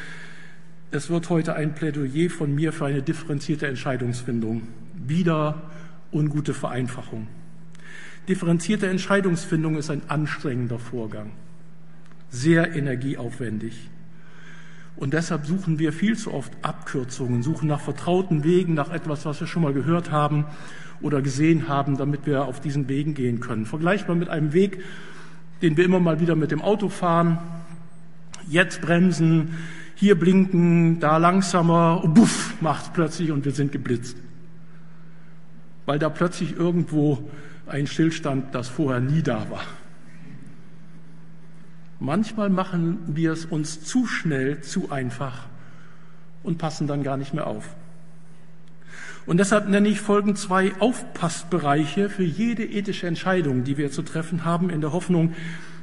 es 0.91 1.09
wird 1.09 1.31
heute 1.31 1.55
ein 1.55 1.73
Plädoyer 1.77 2.31
von 2.31 2.53
mir 2.53 2.73
für 2.73 2.87
eine 2.87 3.01
differenzierte 3.01 3.69
Entscheidungsfindung. 3.69 4.67
Wieder 4.95 5.71
ungute 6.11 6.53
Vereinfachung. 6.53 7.29
Differenzierte 8.27 8.89
Entscheidungsfindung 8.89 9.77
ist 9.77 9.91
ein 9.91 10.03
anstrengender 10.09 10.81
Vorgang, 10.81 11.31
sehr 12.29 12.75
energieaufwendig. 12.75 13.89
Und 14.99 15.15
deshalb 15.15 15.47
suchen 15.47 15.79
wir 15.79 15.93
viel 15.93 16.17
zu 16.17 16.35
oft 16.35 16.53
Abkürzungen, 16.63 17.45
suchen 17.45 17.69
nach 17.69 17.81
vertrauten 17.81 18.43
Wegen, 18.43 18.75
nach 18.75 18.91
etwas, 18.91 19.25
was 19.25 19.39
wir 19.39 19.47
schon 19.47 19.63
mal 19.63 19.73
gehört 19.73 20.11
haben 20.11 20.45
oder 21.01 21.23
gesehen 21.23 21.69
haben, 21.69 21.97
damit 21.97 22.27
wir 22.27 22.47
auf 22.47 22.61
diesen 22.61 22.89
Wegen 22.89 23.15
gehen 23.15 23.39
können. 23.39 23.65
Vergleichbar 23.65 24.17
mit 24.17 24.29
einem 24.29 24.53
Weg, 24.53 24.83
den 25.63 25.77
wir 25.77 25.85
immer 25.85 26.01
mal 26.01 26.19
wieder 26.19 26.35
mit 26.35 26.51
dem 26.51 26.61
Auto 26.61 26.89
fahren. 26.89 27.39
Jetzt 28.49 28.81
bremsen, 28.81 29.55
hier 29.95 30.19
blinken, 30.19 30.99
da 30.99 31.19
langsamer, 31.19 32.03
buff, 32.05 32.55
macht 32.61 32.93
plötzlich 32.93 33.31
und 33.31 33.45
wir 33.45 33.53
sind 33.53 33.71
geblitzt. 33.71 34.17
Weil 35.87 36.01
da 36.01 36.09
plötzlich 36.09 36.57
irgendwo 36.57 37.31
ein 37.69 37.87
Stillstand, 37.87 38.53
das 38.53 38.69
vorher 38.69 39.01
nie 39.01 39.23
da 39.23 39.49
war. 39.49 39.63
Manchmal 42.01 42.49
machen 42.49 42.99
wir 43.07 43.33
es 43.33 43.45
uns 43.45 43.83
zu 43.83 44.07
schnell, 44.07 44.61
zu 44.61 44.91
einfach 44.91 45.47
und 46.43 46.59
passen 46.59 46.87
dann 46.87 47.03
gar 47.03 47.17
nicht 47.17 47.35
mehr 47.35 47.47
auf. 47.47 47.75
Und 49.27 49.39
deshalb 49.39 49.69
nenne 49.69 49.89
ich 49.89 50.01
Folgen 50.01 50.37
zwei 50.37 50.73
Aufpassbereiche 50.79 52.09
für 52.09 52.25
jede 52.25 52.65
ethische 52.65 53.07
Entscheidung, 53.07 53.65
die 53.65 53.77
wir 53.77 53.91
zu 53.91 54.03
treffen 54.03 54.45
haben, 54.45 54.71
in 54.71 54.81
der 54.81 54.93
Hoffnung, 54.93 55.35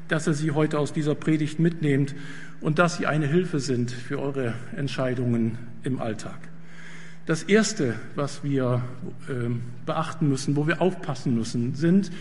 dass 0.08 0.26
ihr 0.26 0.34
sie 0.34 0.52
heute 0.52 0.80
aus 0.80 0.94
dieser 0.94 1.16
Predigt 1.16 1.60
mitnehmt 1.60 2.16
und 2.62 2.80
dass 2.80 2.98
sie 2.98 3.06
eine 3.06 3.28
Hilfe 3.28 3.60
sind 3.60 3.92
für 3.92 4.20
eure 4.20 4.54
Entscheidungen 4.76 5.58
im 5.84 6.02
Alltag. 6.02 6.40
Das 7.26 7.44
Erste, 7.44 7.96
was 8.16 8.44
wir 8.44 8.84
äh, 9.28 9.50
beachten 9.86 10.30
müssen, 10.30 10.56
wo 10.56 10.68
wir 10.68 10.82
aufpassen 10.82 11.36
müssen, 11.36 11.76
sind 11.76 12.12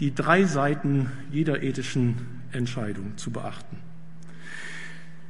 die 0.00 0.14
drei 0.14 0.44
Seiten 0.44 1.10
jeder 1.30 1.62
ethischen 1.62 2.39
Entscheidung 2.52 3.16
zu 3.16 3.30
beachten. 3.30 3.76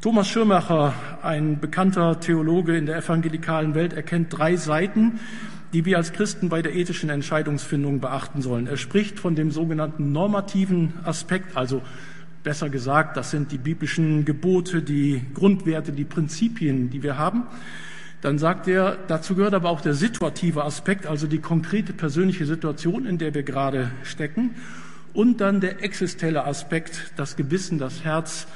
Thomas 0.01 0.29
Schirmacher, 0.29 0.95
ein 1.23 1.61
bekannter 1.61 2.21
Theologe 2.21 2.77
in 2.77 2.87
der 2.87 2.97
evangelikalen 2.97 3.75
Welt, 3.75 3.93
erkennt 3.93 4.37
drei 4.37 4.57
Seiten, 4.57 5.21
die 5.75 5.85
wir 5.85 5.99
als 5.99 6.13
Christen 6.13 6.49
bei 6.49 6.63
der 6.63 6.75
ethischen 6.75 7.11
Entscheidungsfindung 7.11 8.01
beachten 8.01 8.41
sollen. 8.41 8.67
Er 8.67 8.79
spricht 8.79 9.19
von 9.19 9.35
dem 9.35 9.51
sogenannten 9.51 10.11
normativen 10.13 10.95
Aspekt, 11.05 11.57
also 11.57 11.83
besser 12.43 12.71
gesagt, 12.71 13.17
das 13.17 13.31
sind 13.31 13.53
die 13.53 13.59
biblischen 13.59 14.25
Gebote, 14.25 14.83
die 14.83 15.23
Grundwerte, 15.35 15.93
die 15.93 16.05
Prinzipien, 16.05 16.91
die 16.91 17.03
wir 17.03 17.19
haben. 17.19 17.45
Dann 18.23 18.39
sagt 18.39 18.69
er, 18.69 18.99
dazu 19.09 19.35
gehört 19.35 19.55
aber 19.55 19.71
auch 19.71 19.81
der 19.81 19.95
situative 19.95 20.65
Aspekt, 20.65 21.07
also 21.07 21.27
die 21.27 21.39
konkrete 21.39 21.93
persönliche 21.93 22.47
Situation, 22.47 23.07
in 23.07 23.19
der 23.19 23.35
wir 23.35 23.43
gerade 23.43 23.91
stecken. 24.03 24.55
Und 25.13 25.41
dann 25.41 25.61
der 25.61 25.83
existelle 25.83 26.45
Aspekt, 26.45 27.13
das 27.17 27.37
Gewissen, 27.37 27.79
das 27.79 28.05
Herz, 28.05 28.47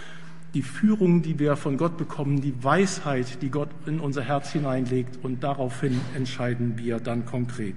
die 0.55 0.63
Führung, 0.63 1.23
die 1.23 1.39
wir 1.39 1.57
von 1.57 1.77
Gott 1.77 1.97
bekommen, 1.97 2.41
die 2.41 2.55
Weisheit, 2.63 3.43
die 3.43 3.51
Gott 3.51 3.71
in 3.87 3.99
unser 3.99 4.23
Herz 4.23 4.53
hineinlegt 4.53 5.19
und 5.23 5.43
daraufhin 5.43 6.01
entscheiden 6.15 6.79
wir 6.79 7.01
dann 7.01 7.27
konkret. 7.27 7.75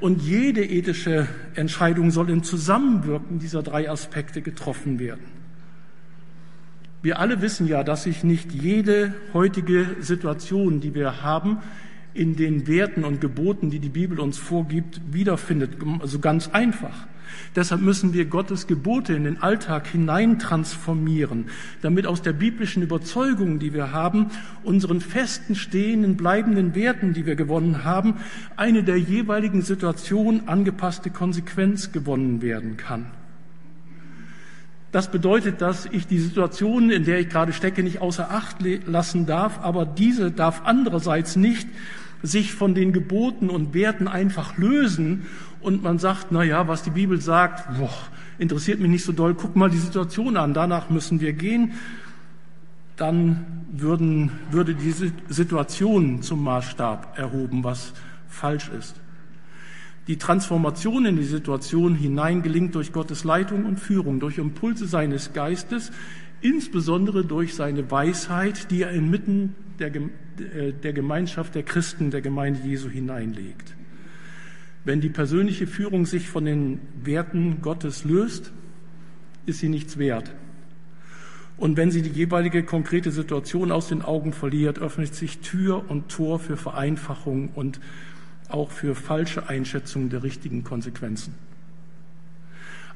Und 0.00 0.22
jede 0.22 0.64
ethische 0.64 1.28
Entscheidung 1.54 2.10
soll 2.10 2.30
im 2.30 2.42
Zusammenwirken 2.42 3.38
dieser 3.38 3.62
drei 3.62 3.88
Aspekte 3.90 4.42
getroffen 4.42 4.98
werden. 4.98 5.38
Wir 7.00 7.20
alle 7.20 7.40
wissen 7.42 7.68
ja, 7.68 7.84
dass 7.84 8.04
sich 8.04 8.24
nicht 8.24 8.52
jede 8.52 9.14
heutige 9.32 9.86
Situation, 10.00 10.80
die 10.80 10.94
wir 10.94 11.22
haben, 11.22 11.58
in 12.12 12.34
den 12.34 12.66
Werten 12.66 13.04
und 13.04 13.20
Geboten, 13.20 13.70
die 13.70 13.78
die 13.78 13.88
Bibel 13.88 14.18
uns 14.18 14.36
vorgibt, 14.38 15.00
wiederfindet. 15.12 15.76
Also 16.00 16.18
ganz 16.18 16.48
einfach. 16.48 17.06
Deshalb 17.56 17.80
müssen 17.80 18.12
wir 18.12 18.26
Gottes 18.26 18.66
Gebote 18.66 19.14
in 19.14 19.24
den 19.24 19.42
Alltag 19.42 19.86
hineintransformieren, 19.88 21.46
damit 21.82 22.06
aus 22.06 22.22
der 22.22 22.32
biblischen 22.32 22.82
Überzeugung, 22.82 23.58
die 23.58 23.72
wir 23.72 23.92
haben, 23.92 24.30
unseren 24.62 25.00
festen, 25.00 25.54
stehenden, 25.54 26.16
bleibenden 26.16 26.74
Werten, 26.74 27.14
die 27.14 27.26
wir 27.26 27.36
gewonnen 27.36 27.84
haben, 27.84 28.14
eine 28.56 28.82
der 28.82 28.98
jeweiligen 28.98 29.62
Situation 29.62 30.42
angepasste 30.46 31.10
Konsequenz 31.10 31.92
gewonnen 31.92 32.42
werden 32.42 32.76
kann. 32.76 33.06
Das 34.90 35.10
bedeutet, 35.10 35.60
dass 35.60 35.84
ich 35.84 36.06
die 36.06 36.18
Situation, 36.18 36.90
in 36.90 37.04
der 37.04 37.20
ich 37.20 37.28
gerade 37.28 37.52
stecke, 37.52 37.82
nicht 37.82 38.00
außer 38.00 38.30
Acht 38.30 38.56
lassen 38.86 39.26
darf, 39.26 39.60
aber 39.62 39.84
diese 39.84 40.30
darf 40.30 40.62
andererseits 40.64 41.36
nicht 41.36 41.68
sich 42.22 42.52
von 42.52 42.74
den 42.74 42.92
Geboten 42.92 43.50
und 43.50 43.74
Werten 43.74 44.08
einfach 44.08 44.56
lösen 44.56 45.26
und 45.60 45.82
man 45.82 45.98
sagt, 45.98 46.28
na 46.30 46.42
ja, 46.42 46.68
was 46.68 46.82
die 46.82 46.90
Bibel 46.90 47.20
sagt, 47.20 47.78
boah, 47.78 47.94
interessiert 48.38 48.80
mich 48.80 48.90
nicht 48.90 49.04
so 49.04 49.12
doll, 49.12 49.34
guck 49.34 49.56
mal 49.56 49.70
die 49.70 49.78
Situation 49.78 50.36
an, 50.36 50.54
danach 50.54 50.90
müssen 50.90 51.20
wir 51.20 51.32
gehen, 51.32 51.72
dann 52.96 53.64
würden, 53.72 54.30
würde 54.50 54.74
diese 54.74 55.12
Situation 55.28 56.22
zum 56.22 56.42
Maßstab 56.42 57.18
erhoben, 57.18 57.64
was 57.64 57.92
falsch 58.28 58.70
ist. 58.76 59.00
Die 60.08 60.16
Transformation 60.16 61.04
in 61.04 61.16
die 61.16 61.24
Situation 61.24 61.94
hinein 61.94 62.42
gelingt 62.42 62.74
durch 62.74 62.92
Gottes 62.92 63.24
Leitung 63.24 63.66
und 63.66 63.78
Führung, 63.78 64.20
durch 64.20 64.38
Impulse 64.38 64.86
seines 64.86 65.32
Geistes, 65.32 65.92
insbesondere 66.40 67.24
durch 67.24 67.54
seine 67.54 67.90
Weisheit, 67.90 68.70
die 68.70 68.82
er 68.82 68.90
inmitten 68.90 69.54
der, 69.78 69.94
äh, 69.94 70.72
der 70.72 70.92
Gemeinschaft 70.92 71.54
der 71.54 71.62
Christen, 71.62 72.10
der 72.10 72.22
Gemeinde 72.22 72.60
Jesu 72.66 72.88
hineinlegt. 72.88 73.77
Wenn 74.84 75.00
die 75.00 75.08
persönliche 75.08 75.66
Führung 75.66 76.06
sich 76.06 76.28
von 76.28 76.44
den 76.44 76.80
Werten 77.02 77.60
Gottes 77.62 78.04
löst, 78.04 78.52
ist 79.46 79.58
sie 79.60 79.68
nichts 79.68 79.98
wert. 79.98 80.32
Und 81.56 81.76
wenn 81.76 81.90
sie 81.90 82.02
die 82.02 82.10
jeweilige 82.10 82.62
konkrete 82.62 83.10
Situation 83.10 83.72
aus 83.72 83.88
den 83.88 84.02
Augen 84.02 84.32
verliert, 84.32 84.78
öffnet 84.78 85.14
sich 85.14 85.38
Tür 85.40 85.90
und 85.90 86.08
Tor 86.08 86.38
für 86.38 86.56
Vereinfachung 86.56 87.50
und 87.54 87.80
auch 88.48 88.70
für 88.70 88.94
falsche 88.94 89.48
Einschätzung 89.48 90.08
der 90.08 90.22
richtigen 90.22 90.62
Konsequenzen. 90.62 91.34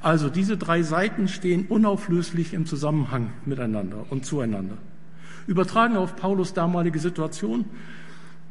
Also 0.00 0.28
diese 0.28 0.56
drei 0.56 0.82
Seiten 0.82 1.28
stehen 1.28 1.66
unauflöslich 1.66 2.54
im 2.54 2.66
Zusammenhang 2.66 3.32
miteinander 3.44 4.06
und 4.10 4.24
zueinander. 4.24 4.78
Übertragen 5.46 5.96
auf 5.96 6.16
Paulus 6.16 6.54
damalige 6.54 6.98
Situation, 6.98 7.64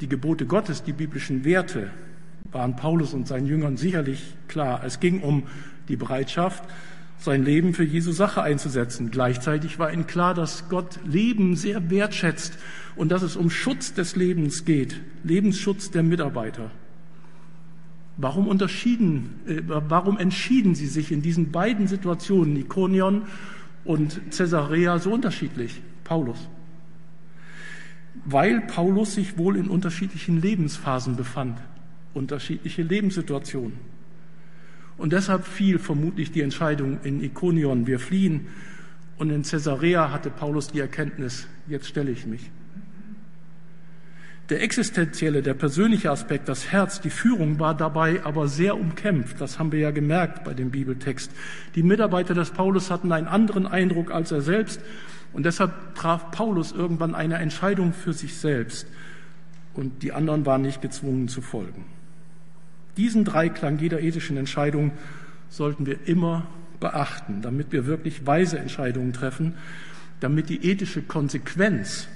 die 0.00 0.08
Gebote 0.08 0.46
Gottes, 0.46 0.82
die 0.82 0.92
biblischen 0.92 1.44
Werte, 1.44 1.90
waren 2.50 2.76
Paulus 2.76 3.14
und 3.14 3.28
seinen 3.28 3.46
Jüngern 3.46 3.76
sicherlich 3.76 4.34
klar. 4.48 4.82
Es 4.84 5.00
ging 5.00 5.20
um 5.20 5.44
die 5.88 5.96
Bereitschaft, 5.96 6.64
sein 7.18 7.44
Leben 7.44 7.72
für 7.72 7.84
Jesu 7.84 8.12
Sache 8.12 8.42
einzusetzen. 8.42 9.10
Gleichzeitig 9.10 9.78
war 9.78 9.92
ihnen 9.92 10.06
klar, 10.06 10.34
dass 10.34 10.68
Gott 10.68 10.98
Leben 11.04 11.56
sehr 11.56 11.90
wertschätzt 11.90 12.58
und 12.96 13.10
dass 13.12 13.22
es 13.22 13.36
um 13.36 13.48
Schutz 13.48 13.94
des 13.94 14.16
Lebens 14.16 14.64
geht, 14.64 15.00
Lebensschutz 15.22 15.90
der 15.90 16.02
Mitarbeiter. 16.02 16.70
Warum, 18.16 18.46
unterschieden, 18.46 19.40
äh, 19.46 19.62
warum 19.66 20.18
entschieden 20.18 20.74
sie 20.74 20.86
sich 20.86 21.12
in 21.12 21.22
diesen 21.22 21.50
beiden 21.50 21.86
Situationen, 21.86 22.56
Ikonion 22.56 23.22
und 23.84 24.20
Caesarea, 24.36 24.98
so 24.98 25.12
unterschiedlich? 25.12 25.80
Paulus. 26.04 26.48
Weil 28.26 28.60
Paulus 28.62 29.14
sich 29.14 29.38
wohl 29.38 29.56
in 29.56 29.68
unterschiedlichen 29.68 30.42
Lebensphasen 30.42 31.16
befand, 31.16 31.58
unterschiedliche 32.14 32.82
Lebenssituationen. 32.82 33.78
Und 34.98 35.12
deshalb 35.12 35.44
fiel 35.44 35.78
vermutlich 35.78 36.30
die 36.32 36.42
Entscheidung 36.42 37.00
in 37.02 37.22
Ikonion, 37.22 37.86
wir 37.86 37.98
fliehen. 37.98 38.48
Und 39.18 39.30
in 39.30 39.42
Caesarea 39.42 40.10
hatte 40.10 40.30
Paulus 40.30 40.68
die 40.68 40.80
Erkenntnis, 40.80 41.48
jetzt 41.66 41.86
stelle 41.86 42.10
ich 42.10 42.26
mich. 42.26 42.50
Der 44.48 44.62
existenzielle, 44.62 45.40
der 45.40 45.54
persönliche 45.54 46.10
Aspekt, 46.10 46.48
das 46.48 46.72
Herz, 46.72 47.00
die 47.00 47.10
Führung 47.10 47.58
war 47.58 47.74
dabei 47.74 48.22
aber 48.24 48.48
sehr 48.48 48.76
umkämpft. 48.76 49.40
Das 49.40 49.58
haben 49.58 49.72
wir 49.72 49.78
ja 49.78 49.92
gemerkt 49.92 50.44
bei 50.44 50.52
dem 50.52 50.70
Bibeltext. 50.70 51.30
Die 51.74 51.82
Mitarbeiter 51.82 52.34
des 52.34 52.50
Paulus 52.50 52.90
hatten 52.90 53.12
einen 53.12 53.28
anderen 53.28 53.66
Eindruck 53.66 54.10
als 54.10 54.30
er 54.30 54.42
selbst. 54.42 54.80
Und 55.32 55.46
deshalb 55.46 55.94
traf 55.94 56.30
Paulus 56.32 56.72
irgendwann 56.72 57.14
eine 57.14 57.36
Entscheidung 57.36 57.92
für 57.94 58.12
sich 58.12 58.36
selbst. 58.36 58.86
Und 59.74 60.02
die 60.02 60.12
anderen 60.12 60.44
waren 60.44 60.62
nicht 60.62 60.82
gezwungen 60.82 61.28
zu 61.28 61.40
folgen. 61.40 61.86
Diesen 62.96 63.24
Dreiklang 63.24 63.78
jeder 63.78 64.00
ethischen 64.00 64.36
Entscheidung 64.36 64.92
sollten 65.48 65.86
wir 65.86 66.06
immer 66.06 66.46
beachten, 66.80 67.42
damit 67.42 67.72
wir 67.72 67.86
wirklich 67.86 68.26
weise 68.26 68.58
Entscheidungen 68.58 69.12
treffen, 69.12 69.54
damit 70.20 70.48
die 70.48 70.70
ethische 70.70 71.02
Konsequenz 71.02 72.08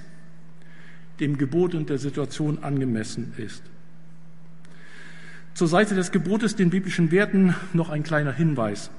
dem 1.19 1.37
Gebot 1.37 1.73
und 1.73 1.89
der 1.89 1.97
Situation 1.97 2.63
angemessen 2.63 3.33
ist. 3.37 3.63
Zur 5.53 5.67
Seite 5.67 5.95
des 5.95 6.11
Gebotes, 6.11 6.55
den 6.55 6.69
biblischen 6.69 7.11
Werten, 7.11 7.55
noch 7.73 7.89
ein 7.89 8.03
kleiner 8.03 8.31
Hinweis. 8.31 8.91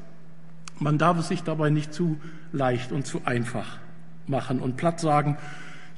Man 0.80 0.98
darf 0.98 1.18
es 1.18 1.28
sich 1.28 1.42
dabei 1.42 1.70
nicht 1.70 1.94
zu 1.94 2.20
leicht 2.52 2.90
und 2.90 3.06
zu 3.06 3.22
einfach 3.24 3.78
machen 4.26 4.60
und 4.60 4.76
platt 4.76 5.00
sagen, 5.00 5.38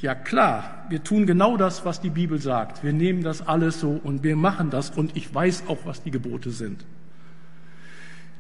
ja 0.03 0.15
klar, 0.15 0.87
wir 0.89 1.03
tun 1.03 1.27
genau 1.27 1.57
das, 1.57 1.85
was 1.85 2.01
die 2.01 2.11
Bibel 2.11 2.39
sagt. 2.39 2.83
Wir 2.83 2.93
nehmen 2.93 3.23
das 3.23 3.47
alles 3.47 3.81
so 3.81 4.01
und 4.03 4.23
wir 4.23 4.37
machen 4.37 4.71
das 4.71 4.91
und 4.91 5.17
ich 5.17 5.33
weiß 5.35 5.65
auch, 5.69 5.79
was 5.85 6.03
die 6.03 6.11
Gebote 6.11 6.51
sind. 6.51 6.85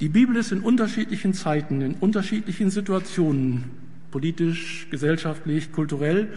Die 0.00 0.08
Bibel 0.08 0.36
ist 0.36 0.50
in 0.50 0.60
unterschiedlichen 0.60 1.34
Zeiten, 1.34 1.82
in 1.82 1.94
unterschiedlichen 1.94 2.70
Situationen, 2.70 3.64
politisch, 4.10 4.88
gesellschaftlich, 4.90 5.72
kulturell, 5.72 6.28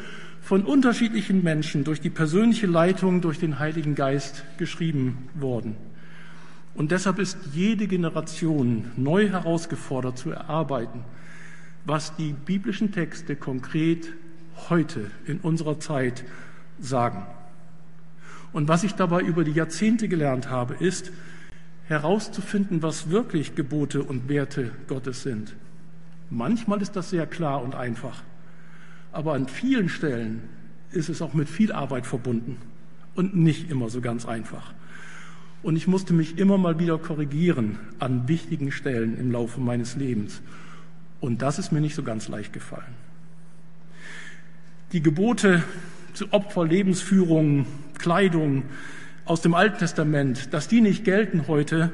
von 0.41 0.65
unterschiedlichen 0.65 1.41
Menschen 1.41 1.85
durch 1.85 2.01
die 2.01 2.09
persönliche 2.09 2.67
Leitung, 2.67 3.21
durch 3.21 3.39
den 3.39 3.59
Heiligen 3.59 3.95
Geist 3.95 4.43
geschrieben 4.57 5.29
worden. 5.35 5.77
Und 6.75 6.91
deshalb 6.91 7.19
ist 7.19 7.37
jede 7.53 7.87
Generation 7.87 8.91
neu 8.97 9.29
herausgefordert 9.29 10.17
zu 10.17 10.31
erarbeiten, 10.31 11.05
was 11.85 12.15
die 12.17 12.33
biblischen 12.33 12.91
Texte 12.91 13.37
konkret 13.37 14.11
heute 14.69 15.11
in 15.25 15.39
unserer 15.39 15.79
Zeit 15.79 16.23
sagen. 16.79 17.25
Und 18.51 18.67
was 18.67 18.83
ich 18.83 18.93
dabei 18.93 19.21
über 19.21 19.43
die 19.43 19.51
Jahrzehnte 19.51 20.07
gelernt 20.07 20.49
habe, 20.49 20.75
ist 20.75 21.11
herauszufinden, 21.87 22.81
was 22.81 23.09
wirklich 23.09 23.55
Gebote 23.55 24.03
und 24.03 24.29
Werte 24.29 24.71
Gottes 24.87 25.23
sind. 25.23 25.55
Manchmal 26.29 26.81
ist 26.81 26.95
das 26.95 27.09
sehr 27.09 27.27
klar 27.27 27.61
und 27.61 27.75
einfach. 27.75 28.23
Aber 29.11 29.33
an 29.33 29.47
vielen 29.47 29.89
Stellen 29.89 30.41
ist 30.91 31.09
es 31.09 31.21
auch 31.21 31.33
mit 31.33 31.49
viel 31.49 31.71
Arbeit 31.71 32.07
verbunden 32.07 32.57
und 33.15 33.35
nicht 33.35 33.69
immer 33.69 33.89
so 33.89 34.01
ganz 34.01 34.25
einfach. 34.25 34.73
Und 35.61 35.75
ich 35.75 35.87
musste 35.87 36.13
mich 36.13 36.37
immer 36.37 36.57
mal 36.57 36.79
wieder 36.79 36.97
korrigieren 36.97 37.79
an 37.99 38.27
wichtigen 38.27 38.71
Stellen 38.71 39.17
im 39.17 39.31
Laufe 39.31 39.61
meines 39.61 39.95
Lebens. 39.95 40.41
Und 41.21 41.41
das 41.41 41.57
ist 41.57 41.71
mir 41.71 41.81
nicht 41.81 41.95
so 41.95 42.03
ganz 42.03 42.27
leicht 42.27 42.51
gefallen. 42.51 43.02
Die 44.93 45.01
Gebote 45.01 45.63
zu 46.13 46.31
Opfer, 46.31 46.65
Lebensführung, 46.65 47.65
Kleidung 47.97 48.63
aus 49.25 49.41
dem 49.41 49.53
Alten 49.53 49.79
Testament, 49.79 50.53
dass 50.53 50.67
die 50.67 50.81
nicht 50.81 51.03
gelten 51.03 51.47
heute, 51.47 51.91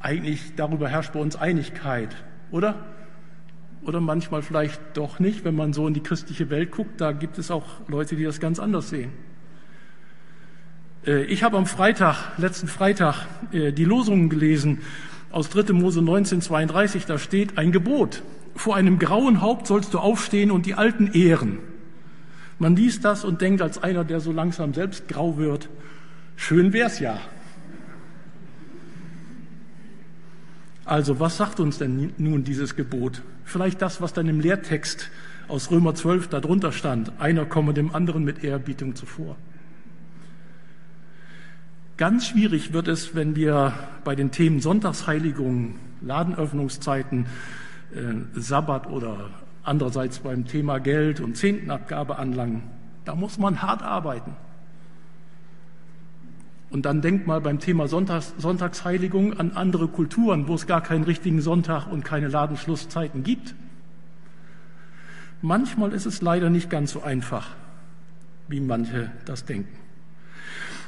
eigentlich 0.00 0.54
darüber 0.56 0.88
herrscht 0.88 1.12
bei 1.12 1.20
uns 1.20 1.36
Einigkeit, 1.36 2.16
oder? 2.50 2.76
oder 3.86 4.00
manchmal 4.00 4.42
vielleicht 4.42 4.80
doch 4.94 5.18
nicht. 5.18 5.44
Wenn 5.44 5.54
man 5.54 5.72
so 5.72 5.86
in 5.86 5.94
die 5.94 6.02
christliche 6.02 6.50
Welt 6.50 6.70
guckt, 6.70 7.00
da 7.00 7.12
gibt 7.12 7.38
es 7.38 7.50
auch 7.50 7.64
Leute, 7.88 8.16
die 8.16 8.24
das 8.24 8.40
ganz 8.40 8.58
anders 8.58 8.88
sehen. 8.88 9.10
Äh, 11.06 11.24
ich 11.24 11.42
habe 11.42 11.56
am 11.56 11.66
Freitag, 11.66 12.38
letzten 12.38 12.68
Freitag, 12.68 13.26
äh, 13.52 13.72
die 13.72 13.84
Losungen 13.84 14.30
gelesen 14.30 14.80
aus 15.30 15.50
3. 15.50 15.72
Mose 15.72 16.00
1932. 16.00 17.06
Da 17.06 17.18
steht 17.18 17.58
ein 17.58 17.72
Gebot. 17.72 18.22
Vor 18.56 18.76
einem 18.76 18.98
grauen 18.98 19.40
Haupt 19.40 19.66
sollst 19.66 19.94
du 19.94 19.98
aufstehen 19.98 20.50
und 20.50 20.66
die 20.66 20.74
Alten 20.74 21.08
ehren. 21.12 21.58
Man 22.58 22.76
liest 22.76 23.04
das 23.04 23.24
und 23.24 23.40
denkt 23.40 23.62
als 23.62 23.82
einer, 23.82 24.04
der 24.04 24.20
so 24.20 24.32
langsam 24.32 24.74
selbst 24.74 25.08
grau 25.08 25.36
wird, 25.36 25.68
schön 26.36 26.72
wär's 26.72 27.00
ja. 27.00 27.20
Also, 30.84 31.18
was 31.18 31.38
sagt 31.38 31.60
uns 31.60 31.78
denn 31.78 32.12
nun 32.18 32.44
dieses 32.44 32.76
Gebot? 32.76 33.22
Vielleicht 33.44 33.80
das, 33.80 34.00
was 34.00 34.12
dann 34.12 34.28
im 34.28 34.40
Lehrtext 34.40 35.10
aus 35.48 35.70
Römer 35.70 35.94
12 35.94 36.28
darunter 36.28 36.72
stand. 36.72 37.12
Einer 37.18 37.46
komme 37.46 37.74
dem 37.74 37.94
anderen 37.94 38.24
mit 38.24 38.44
Ehrerbietung 38.44 38.94
zuvor. 38.94 39.36
Ganz 41.96 42.26
schwierig 42.26 42.72
wird 42.72 42.88
es, 42.88 43.14
wenn 43.14 43.36
wir 43.36 43.72
bei 44.04 44.14
den 44.14 44.30
Themen 44.30 44.60
Sonntagsheiligung, 44.60 45.76
Ladenöffnungszeiten, 46.02 47.26
äh, 47.94 48.40
Sabbat 48.40 48.88
oder 48.88 49.30
andererseits 49.64 50.20
beim 50.20 50.46
Thema 50.46 50.78
Geld 50.78 51.20
und 51.20 51.36
Zehntenabgabe 51.36 52.16
anlangen. 52.16 52.62
Da 53.04 53.14
muss 53.14 53.38
man 53.38 53.62
hart 53.62 53.82
arbeiten. 53.82 54.36
Und 56.70 56.86
dann 56.86 57.02
denkt 57.02 57.26
mal 57.26 57.40
beim 57.40 57.60
Thema 57.60 57.86
Sonntags, 57.86 58.34
Sonntagsheiligung 58.38 59.38
an 59.38 59.52
andere 59.52 59.88
Kulturen, 59.88 60.48
wo 60.48 60.54
es 60.54 60.66
gar 60.66 60.80
keinen 60.80 61.04
richtigen 61.04 61.40
Sonntag 61.40 61.86
und 61.86 62.04
keine 62.04 62.28
Ladenschlusszeiten 62.28 63.22
gibt. 63.22 63.54
Manchmal 65.40 65.92
ist 65.92 66.06
es 66.06 66.20
leider 66.20 66.50
nicht 66.50 66.70
ganz 66.70 66.92
so 66.92 67.02
einfach, 67.02 67.50
wie 68.48 68.60
manche 68.60 69.12
das 69.24 69.44
denken. 69.44 69.76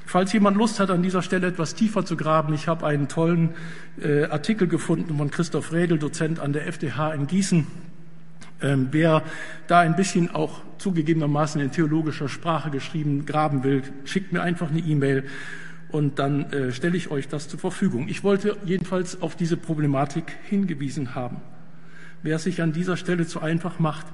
Falls 0.06 0.32
jemand 0.32 0.56
Lust 0.56 0.80
hat, 0.80 0.90
an 0.90 1.02
dieser 1.02 1.20
Stelle 1.20 1.48
etwas 1.48 1.74
tiefer 1.74 2.04
zu 2.04 2.16
graben, 2.16 2.54
ich 2.54 2.68
habe 2.68 2.86
einen 2.86 3.08
tollen 3.08 3.50
äh, 4.00 4.24
Artikel 4.24 4.66
gefunden 4.66 5.18
von 5.18 5.30
Christoph 5.30 5.72
Redel, 5.72 5.98
Dozent 5.98 6.40
an 6.40 6.52
der 6.52 6.66
FDH 6.66 7.12
in 7.12 7.26
Gießen. 7.26 7.66
Ähm, 8.62 8.88
wer 8.90 9.22
da 9.66 9.80
ein 9.80 9.96
bisschen 9.96 10.34
auch 10.34 10.62
zugegebenermaßen 10.78 11.60
in 11.60 11.70
theologischer 11.70 12.28
Sprache 12.28 12.70
geschrieben 12.70 13.26
graben 13.26 13.64
will, 13.64 13.82
schickt 14.04 14.32
mir 14.32 14.42
einfach 14.42 14.70
eine 14.70 14.80
E-Mail 14.80 15.24
und 15.90 16.18
dann 16.18 16.52
äh, 16.52 16.72
stelle 16.72 16.96
ich 16.96 17.10
euch 17.10 17.28
das 17.28 17.48
zur 17.48 17.58
Verfügung. 17.58 18.08
Ich 18.08 18.24
wollte 18.24 18.56
jedenfalls 18.64 19.20
auf 19.22 19.36
diese 19.36 19.56
Problematik 19.56 20.24
hingewiesen 20.48 21.14
haben. 21.14 21.38
Wer 22.22 22.38
sich 22.38 22.62
an 22.62 22.72
dieser 22.72 22.96
Stelle 22.96 23.26
zu 23.26 23.40
einfach 23.40 23.78
macht, 23.78 24.06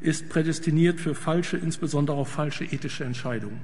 ist 0.00 0.28
prädestiniert 0.28 1.00
für 1.00 1.14
falsche, 1.14 1.56
insbesondere 1.56 2.16
auch 2.16 2.28
falsche 2.28 2.64
ethische 2.64 3.04
Entscheidungen. 3.04 3.60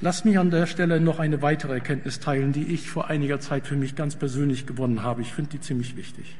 Lasst 0.00 0.24
mich 0.24 0.38
an 0.38 0.50
der 0.50 0.66
Stelle 0.66 1.00
noch 1.00 1.18
eine 1.18 1.42
weitere 1.42 1.72
Erkenntnis 1.72 2.20
teilen, 2.20 2.52
die 2.52 2.72
ich 2.72 2.88
vor 2.88 3.08
einiger 3.08 3.40
Zeit 3.40 3.66
für 3.66 3.74
mich 3.74 3.96
ganz 3.96 4.14
persönlich 4.14 4.66
gewonnen 4.66 5.02
habe. 5.02 5.22
Ich 5.22 5.32
finde 5.32 5.50
die 5.50 5.60
ziemlich 5.60 5.96
wichtig. 5.96 6.36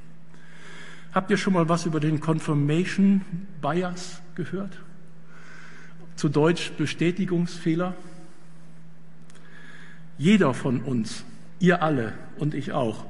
Habt 1.12 1.30
ihr 1.30 1.36
schon 1.36 1.54
mal 1.54 1.68
was 1.68 1.86
über 1.86 2.00
den 2.00 2.20
Confirmation 2.20 3.22
Bias 3.62 4.20
gehört? 4.34 4.78
Zu 6.16 6.28
Deutsch 6.28 6.72
Bestätigungsfehler? 6.72 7.94
Jeder 10.18 10.52
von 10.52 10.80
uns, 10.80 11.24
ihr 11.60 11.82
alle 11.82 12.12
und 12.38 12.54
ich 12.54 12.72
auch, 12.72 13.06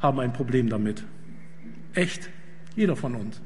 haben 0.00 0.20
ein 0.20 0.32
Problem 0.32 0.68
damit. 0.68 1.04
Echt, 1.94 2.30
jeder 2.74 2.96
von 2.96 3.14
uns. 3.14 3.40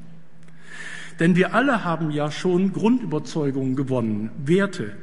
Denn 1.19 1.35
wir 1.35 1.53
alle 1.53 1.83
haben 1.83 2.09
ja 2.09 2.31
schon 2.31 2.73
Grundüberzeugungen 2.73 3.75
gewonnen, 3.75 4.31
Werte, 4.43 4.95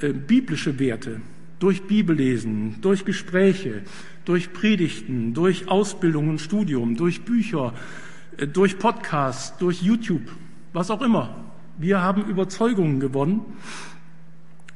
äh, 0.00 0.12
biblische 0.12 0.78
Werte, 0.78 1.20
durch 1.58 1.82
Bibellesen, 1.86 2.80
durch 2.80 3.04
Gespräche, 3.04 3.82
durch 4.24 4.52
Predigten, 4.52 5.34
durch 5.34 5.68
Ausbildung 5.68 6.28
und 6.28 6.40
Studium, 6.40 6.96
durch 6.96 7.24
Bücher, 7.24 7.74
äh, 8.36 8.46
durch 8.46 8.78
Podcasts, 8.78 9.56
durch 9.58 9.82
YouTube, 9.82 10.30
was 10.72 10.90
auch 10.90 11.02
immer. 11.02 11.52
Wir 11.78 12.00
haben 12.00 12.24
Überzeugungen 12.24 13.00
gewonnen. 13.00 13.42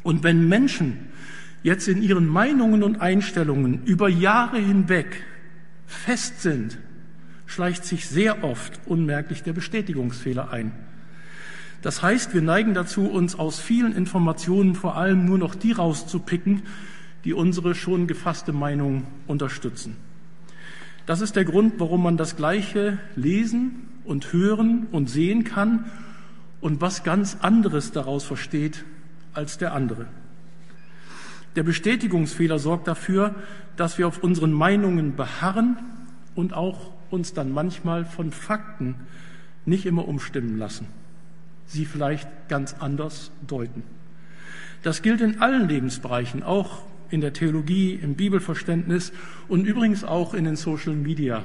Und 0.02 0.24
wenn 0.24 0.48
Menschen 0.48 1.08
jetzt 1.62 1.88
in 1.88 2.02
ihren 2.02 2.26
Meinungen 2.26 2.82
und 2.82 3.00
Einstellungen 3.00 3.84
über 3.84 4.08
Jahre 4.08 4.58
hinweg 4.58 5.24
fest 5.86 6.42
sind, 6.42 6.78
schleicht 7.46 7.84
sich 7.84 8.06
sehr 8.06 8.44
oft 8.44 8.80
unmerklich 8.86 9.42
der 9.42 9.52
Bestätigungsfehler 9.52 10.50
ein. 10.50 10.72
Das 11.82 12.02
heißt, 12.02 12.34
wir 12.34 12.42
neigen 12.42 12.74
dazu, 12.74 13.08
uns 13.08 13.38
aus 13.38 13.60
vielen 13.60 13.94
Informationen 13.94 14.74
vor 14.74 14.96
allem 14.96 15.24
nur 15.24 15.38
noch 15.38 15.54
die 15.54 15.72
rauszupicken, 15.72 16.62
die 17.24 17.34
unsere 17.34 17.74
schon 17.74 18.06
gefasste 18.06 18.52
Meinung 18.52 19.04
unterstützen. 19.26 19.96
Das 21.06 21.20
ist 21.20 21.36
der 21.36 21.44
Grund, 21.44 21.74
warum 21.78 22.02
man 22.02 22.16
das 22.16 22.36
Gleiche 22.36 22.98
lesen 23.16 23.88
und 24.04 24.32
hören 24.32 24.86
und 24.92 25.08
sehen 25.08 25.44
kann 25.44 25.86
und 26.60 26.80
was 26.80 27.04
ganz 27.04 27.38
anderes 27.40 27.92
daraus 27.92 28.24
versteht 28.24 28.84
als 29.32 29.58
der 29.58 29.72
andere. 29.72 30.06
Der 31.56 31.62
Bestätigungsfehler 31.62 32.58
sorgt 32.58 32.88
dafür, 32.88 33.34
dass 33.76 33.98
wir 33.98 34.06
auf 34.06 34.22
unseren 34.22 34.52
Meinungen 34.52 35.16
beharren 35.16 35.78
und 36.34 36.52
auch 36.52 36.92
uns 37.10 37.32
dann 37.32 37.52
manchmal 37.52 38.04
von 38.04 38.30
Fakten 38.30 38.96
nicht 39.64 39.86
immer 39.86 40.06
umstimmen 40.06 40.58
lassen, 40.58 40.86
sie 41.68 41.84
vielleicht 41.84 42.28
ganz 42.48 42.74
anders 42.80 43.30
deuten. 43.46 43.82
Das 44.82 45.02
gilt 45.02 45.20
in 45.20 45.40
allen 45.40 45.68
Lebensbereichen, 45.68 46.42
auch 46.42 46.82
in 47.10 47.20
der 47.20 47.32
Theologie, 47.32 47.94
im 47.94 48.14
Bibelverständnis 48.14 49.12
und 49.48 49.66
übrigens 49.66 50.04
auch 50.04 50.34
in 50.34 50.44
den 50.44 50.56
Social 50.56 50.94
Media. 50.94 51.44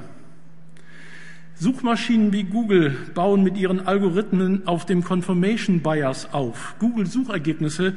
Suchmaschinen 1.56 2.32
wie 2.32 2.44
Google 2.44 2.96
bauen 3.14 3.44
mit 3.44 3.56
ihren 3.56 3.86
Algorithmen 3.86 4.66
auf 4.66 4.86
dem 4.86 5.04
Confirmation 5.04 5.80
Bias 5.80 6.32
auf. 6.32 6.74
Google 6.80 7.06
Suchergebnisse 7.06 7.94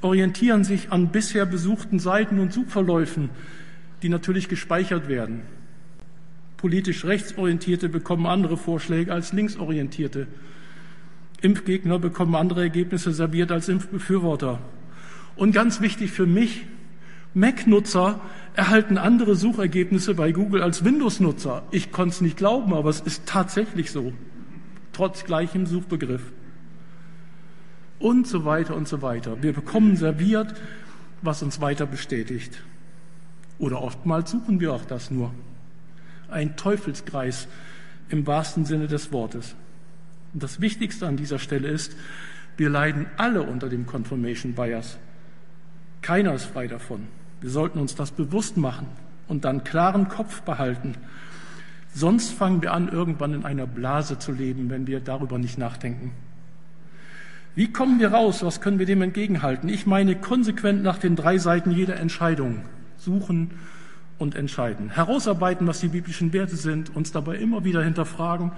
orientieren 0.00 0.64
sich 0.64 0.92
an 0.92 1.08
bisher 1.08 1.44
besuchten 1.44 1.98
Seiten 1.98 2.38
und 2.38 2.52
Suchverläufen, 2.52 3.30
die 4.02 4.08
natürlich 4.08 4.48
gespeichert 4.48 5.08
werden. 5.08 5.42
Politisch 6.56 7.04
Rechtsorientierte 7.04 7.88
bekommen 7.88 8.26
andere 8.26 8.56
Vorschläge 8.56 9.12
als 9.12 9.32
Linksorientierte. 9.32 10.26
Impfgegner 11.42 11.98
bekommen 11.98 12.34
andere 12.34 12.62
Ergebnisse 12.62 13.12
serviert 13.12 13.50
als 13.52 13.68
Impfbefürworter. 13.68 14.58
Und 15.36 15.52
ganz 15.52 15.80
wichtig 15.80 16.10
für 16.12 16.26
mich, 16.26 16.66
Mac-Nutzer 17.32 18.20
erhalten 18.54 18.98
andere 18.98 19.36
Suchergebnisse 19.36 20.14
bei 20.14 20.32
Google 20.32 20.62
als 20.62 20.84
Windows-Nutzer. 20.84 21.62
Ich 21.70 21.92
konnte 21.92 22.14
es 22.14 22.20
nicht 22.20 22.36
glauben, 22.36 22.74
aber 22.74 22.90
es 22.90 23.00
ist 23.00 23.26
tatsächlich 23.26 23.90
so, 23.90 24.12
trotz 24.92 25.24
gleichem 25.24 25.66
Suchbegriff. 25.66 26.22
Und 27.98 28.26
so 28.26 28.44
weiter 28.44 28.74
und 28.74 28.88
so 28.88 29.02
weiter. 29.02 29.42
Wir 29.42 29.52
bekommen 29.52 29.96
serviert, 29.96 30.54
was 31.22 31.42
uns 31.42 31.60
weiter 31.60 31.86
bestätigt. 31.86 32.62
Oder 33.58 33.82
oftmals 33.82 34.30
suchen 34.30 34.58
wir 34.58 34.72
auch 34.72 34.84
das 34.84 35.10
nur. 35.10 35.32
Ein 36.30 36.56
Teufelskreis 36.56 37.46
im 38.08 38.26
wahrsten 38.26 38.64
Sinne 38.64 38.88
des 38.88 39.12
Wortes. 39.12 39.54
Und 40.32 40.42
das 40.42 40.60
Wichtigste 40.60 41.06
an 41.06 41.16
dieser 41.16 41.38
Stelle 41.38 41.68
ist, 41.68 41.96
wir 42.56 42.68
leiden 42.68 43.06
alle 43.16 43.42
unter 43.42 43.68
dem 43.68 43.86
Confirmation 43.86 44.54
Bias. 44.54 44.98
Keiner 46.02 46.34
ist 46.34 46.44
frei 46.44 46.66
davon. 46.66 47.06
Wir 47.40 47.50
sollten 47.50 47.78
uns 47.78 47.94
das 47.94 48.10
bewusst 48.10 48.56
machen 48.56 48.86
und 49.28 49.44
dann 49.44 49.64
klaren 49.64 50.08
Kopf 50.08 50.42
behalten. 50.42 50.94
Sonst 51.92 52.32
fangen 52.32 52.62
wir 52.62 52.72
an, 52.72 52.88
irgendwann 52.88 53.34
in 53.34 53.44
einer 53.44 53.66
Blase 53.66 54.18
zu 54.18 54.32
leben, 54.32 54.70
wenn 54.70 54.86
wir 54.86 55.00
darüber 55.00 55.38
nicht 55.38 55.58
nachdenken. 55.58 56.12
Wie 57.54 57.72
kommen 57.72 57.98
wir 57.98 58.12
raus? 58.12 58.44
Was 58.44 58.60
können 58.60 58.78
wir 58.78 58.86
dem 58.86 59.02
entgegenhalten? 59.02 59.68
Ich 59.68 59.86
meine 59.86 60.14
konsequent 60.16 60.82
nach 60.82 60.98
den 60.98 61.16
drei 61.16 61.38
Seiten 61.38 61.72
jeder 61.72 61.96
Entscheidung 61.96 62.62
suchen 62.96 63.50
und 64.20 64.34
entscheiden. 64.34 64.90
Herausarbeiten, 64.90 65.66
was 65.66 65.80
die 65.80 65.88
biblischen 65.88 66.32
Werte 66.32 66.56
sind, 66.56 66.94
uns 66.94 67.10
dabei 67.10 67.36
immer 67.36 67.64
wieder 67.64 67.82
hinterfragen, 67.82 68.52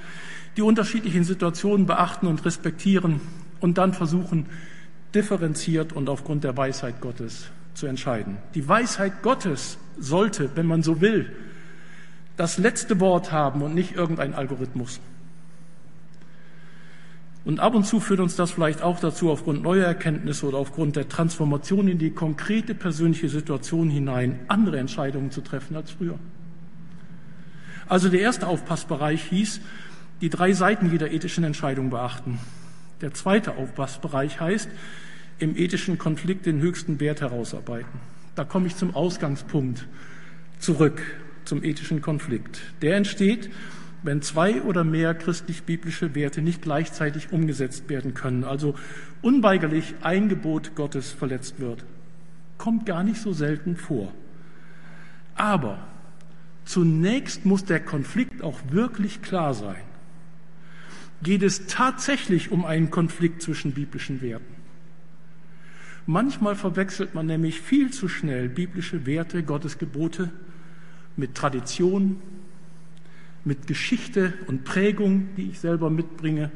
die 0.57 0.63
unterschiedlichen 0.63 1.25
Situationen 1.25 1.87
beachten 1.87 2.27
und 2.27 2.45
respektieren 2.45 3.21
und 3.61 3.79
dann 3.79 3.95
versuchen, 3.95 4.47
differenziert 5.15 5.93
und 5.93 6.09
aufgrund 6.09 6.45
der 6.45 6.57
Weisheit 6.57 7.01
Gottes 7.01 7.51
zu 7.75 7.87
entscheiden. 7.87 8.39
Die 8.55 8.69
Weisheit 8.69 9.23
Gottes 9.23 9.79
sollte, 9.99 10.51
wenn 10.57 10.67
man 10.67 10.83
so 10.83 11.01
will, 11.01 11.31
das 12.37 12.59
letzte 12.59 12.99
Wort 12.99 13.31
haben 13.31 13.63
und 13.63 13.75
nicht 13.75 13.95
irgendein 13.95 14.35
Algorithmus. 14.35 15.01
Und 17.45 17.59
ab 17.59 17.75
und 17.75 17.85
zu 17.85 17.99
führt 17.99 18.21
uns 18.21 18.37
das 18.37 18.53
vielleicht 18.53 18.83
auch 18.83 19.01
dazu, 19.01 19.31
aufgrund 19.31 19.63
neuer 19.63 19.85
Erkenntnisse 19.85 20.47
oder 20.47 20.59
aufgrund 20.59 20.95
der 20.95 21.09
Transformation 21.09 21.89
in 21.89 21.99
die 21.99 22.11
konkrete 22.11 22.75
persönliche 22.75 23.29
Situation 23.29 23.91
hinein 23.91 24.39
andere 24.47 24.79
Entscheidungen 24.79 25.31
zu 25.33 25.41
treffen 25.41 25.75
als 25.75 25.91
früher. 25.91 26.19
Also 27.89 28.09
der 28.09 28.21
erste 28.21 28.47
Aufpassbereich 28.47 29.25
hieß, 29.25 29.61
die 30.21 30.31
drei 30.31 30.53
Seiten 30.53 30.91
jeder 30.93 31.11
ethischen 31.11 31.43
Entscheidung 31.43 31.91
beachten. 31.91 32.39
Der 33.01 33.13
zweite 33.13 33.57
Aufpassbereich 33.57 34.41
heißt, 34.41 34.71
im 35.41 35.57
ethischen 35.57 35.99
Konflikt 35.99 36.47
den 36.47 36.61
höchsten 36.61 37.01
Wert 37.01 37.21
herausarbeiten. 37.21 38.01
Da 38.37 38.45
komme 38.45 38.69
ich 38.69 38.77
zum 38.77 38.95
Ausgangspunkt 38.95 39.89
zurück, 40.61 41.03
zum 41.45 41.65
ethischen 41.65 42.01
Konflikt. 42.01 42.61
Der 42.81 42.97
entsteht, 42.97 43.51
wenn 44.03 44.23
zwei 44.23 44.63
oder 44.63 44.85
mehr 44.85 45.15
christlich-biblische 45.15 46.15
Werte 46.15 46.43
nicht 46.43 46.63
gleichzeitig 46.63 47.33
umgesetzt 47.33 47.89
werden 47.89 48.15
können, 48.15 48.45
also 48.45 48.75
unweigerlich 49.21 49.95
ein 50.03 50.29
Gebot 50.29 50.75
Gottes 50.75 51.13
verletzt 51.13 51.61
wird. 51.61 51.85
Kommt 52.59 52.87
gar 52.87 53.05
nicht 53.05 53.21
so 53.21 53.33
selten 53.33 53.77
vor. 53.77 54.13
Aber 55.35 55.79
zunächst 56.65 57.45
muss 57.47 57.65
der 57.65 57.81
Konflikt 57.81 58.43
auch 58.43 58.59
wirklich 58.71 59.23
klar 59.23 59.55
sein. 59.55 59.83
Geht 61.23 61.43
es 61.43 61.67
tatsächlich 61.67 62.51
um 62.51 62.65
einen 62.65 62.91
Konflikt 62.91 63.43
zwischen 63.43 63.73
biblischen 63.73 64.21
Werten? 64.23 64.55
Manchmal 66.07 66.57
verwechselt 66.57 67.15
man 67.15 67.27
nämlich 67.27 67.61
viel 67.61 67.93
zu 67.93 68.09
schnell 68.09 68.49
biblische 68.49 69.07
Werte, 69.07 69.45
Gottes 69.45 69.79
Gebote 69.79 70.31
mit 71.17 71.37
Tradition, 71.37 72.21
mit 73.45 73.67
Geschichte 73.67 74.35
und 74.47 74.65
Prägung, 74.65 75.29
die 75.37 75.51
ich 75.51 75.61
selber 75.61 75.91
mitbringe, 75.91 76.51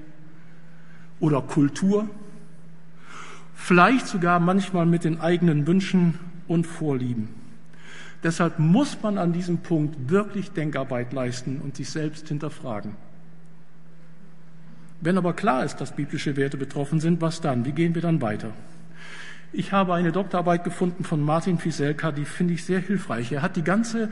oder 1.18 1.40
Kultur, 1.40 2.08
vielleicht 3.54 4.06
sogar 4.06 4.38
manchmal 4.38 4.86
mit 4.86 5.04
den 5.04 5.20
eigenen 5.20 5.66
Wünschen 5.66 6.18
und 6.46 6.66
Vorlieben. 6.66 7.28
Deshalb 8.22 8.58
muss 8.58 8.98
man 9.02 9.18
an 9.18 9.32
diesem 9.32 9.58
Punkt 9.58 10.10
wirklich 10.10 10.50
Denkarbeit 10.50 11.12
leisten 11.12 11.60
und 11.62 11.76
sich 11.76 11.88
selbst 11.90 12.28
hinterfragen. 12.28 12.92
Wenn 15.00 15.18
aber 15.18 15.34
klar 15.34 15.64
ist, 15.64 15.76
dass 15.76 15.94
biblische 15.94 16.36
Werte 16.36 16.56
betroffen 16.56 17.00
sind, 17.00 17.20
was 17.20 17.40
dann? 17.40 17.64
Wie 17.64 17.72
gehen 17.72 17.94
wir 17.94 18.02
dann 18.02 18.22
weiter? 18.22 18.52
Ich 19.52 19.72
habe 19.72 19.94
eine 19.94 20.12
Doktorarbeit 20.12 20.64
gefunden 20.64 21.04
von 21.04 21.22
Martin 21.22 21.58
Fiselka, 21.58 22.12
die 22.12 22.24
finde 22.24 22.54
ich 22.54 22.64
sehr 22.64 22.80
hilfreich. 22.80 23.32
Er 23.32 23.42
hat 23.42 23.56
die 23.56 23.62
ganze 23.62 24.10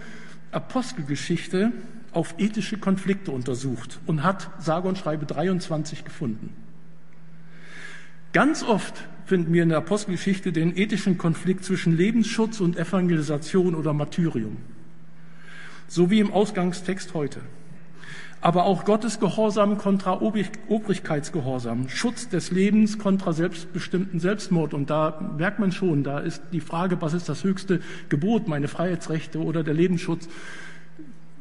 Apostelgeschichte 0.53 1.73
auf 2.15 2.35
ethische 2.39 2.79
Konflikte 2.79 3.31
untersucht 3.31 4.01
und 4.07 4.23
hat 4.23 4.51
sage 4.59 4.89
und 4.89 4.99
schreibe 4.99 5.27
23 5.27 6.05
gefunden. 6.05 6.51
Ganz 8.33 8.63
oft 8.63 9.07
finden 9.27 9.53
wir 9.53 9.63
in 9.63 9.69
der 9.69 9.79
Apostelgeschichte 9.79 10.53
den 10.53 10.77
ethischen 10.77 11.19
Konflikt 11.19 11.65
zwischen 11.65 11.97
Lebensschutz 11.97 12.61
und 12.61 12.77
Evangelisation 12.77 13.75
oder 13.75 13.93
Martyrium. 13.93 14.57
So 15.87 16.11
wie 16.11 16.21
im 16.21 16.33
Ausgangstext 16.33 17.15
heute 17.15 17.41
aber 18.45 18.67
auch 18.67 18.85
Gottes 18.85 19.21
Gehorsam 19.21 19.79
kontra 19.79 20.21
Obrigkeitsgehorsam, 20.21 21.89
Schutz 21.89 22.29
des 22.29 22.51
Lebens 22.51 22.99
kontra 22.99 23.33
selbstbestimmten 23.33 24.21
Selbstmord. 24.21 24.75
Und 24.75 24.91
da 24.91 25.33
merkt 25.39 25.61
man 25.61 25.73
schon, 25.73 26.05
da 26.05 26.19
ist 26.19 26.43
die 26.53 26.61
Frage, 26.61 27.01
was 27.01 27.15
ist 27.15 27.27
das 27.27 27.43
höchste 27.43 27.81
Gebot, 28.11 28.47
meine 28.47 28.69
Freiheitsrechte 28.69 29.39
oder 29.39 29.65
der 29.65 29.73
Lebensschutz? 29.73 30.29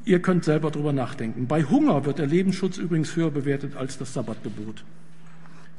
Ihr 0.05 0.21
könnt 0.21 0.43
selber 0.43 0.69
drüber 0.69 0.91
nachdenken. 0.91 1.47
Bei 1.47 1.63
Hunger 1.63 2.05
wird 2.05 2.19
der 2.19 2.27
Lebensschutz 2.27 2.77
übrigens 2.77 3.15
höher 3.15 3.31
bewertet 3.31 3.75
als 3.75 3.97
das 3.97 4.13
Sabbatgebot. 4.13 4.83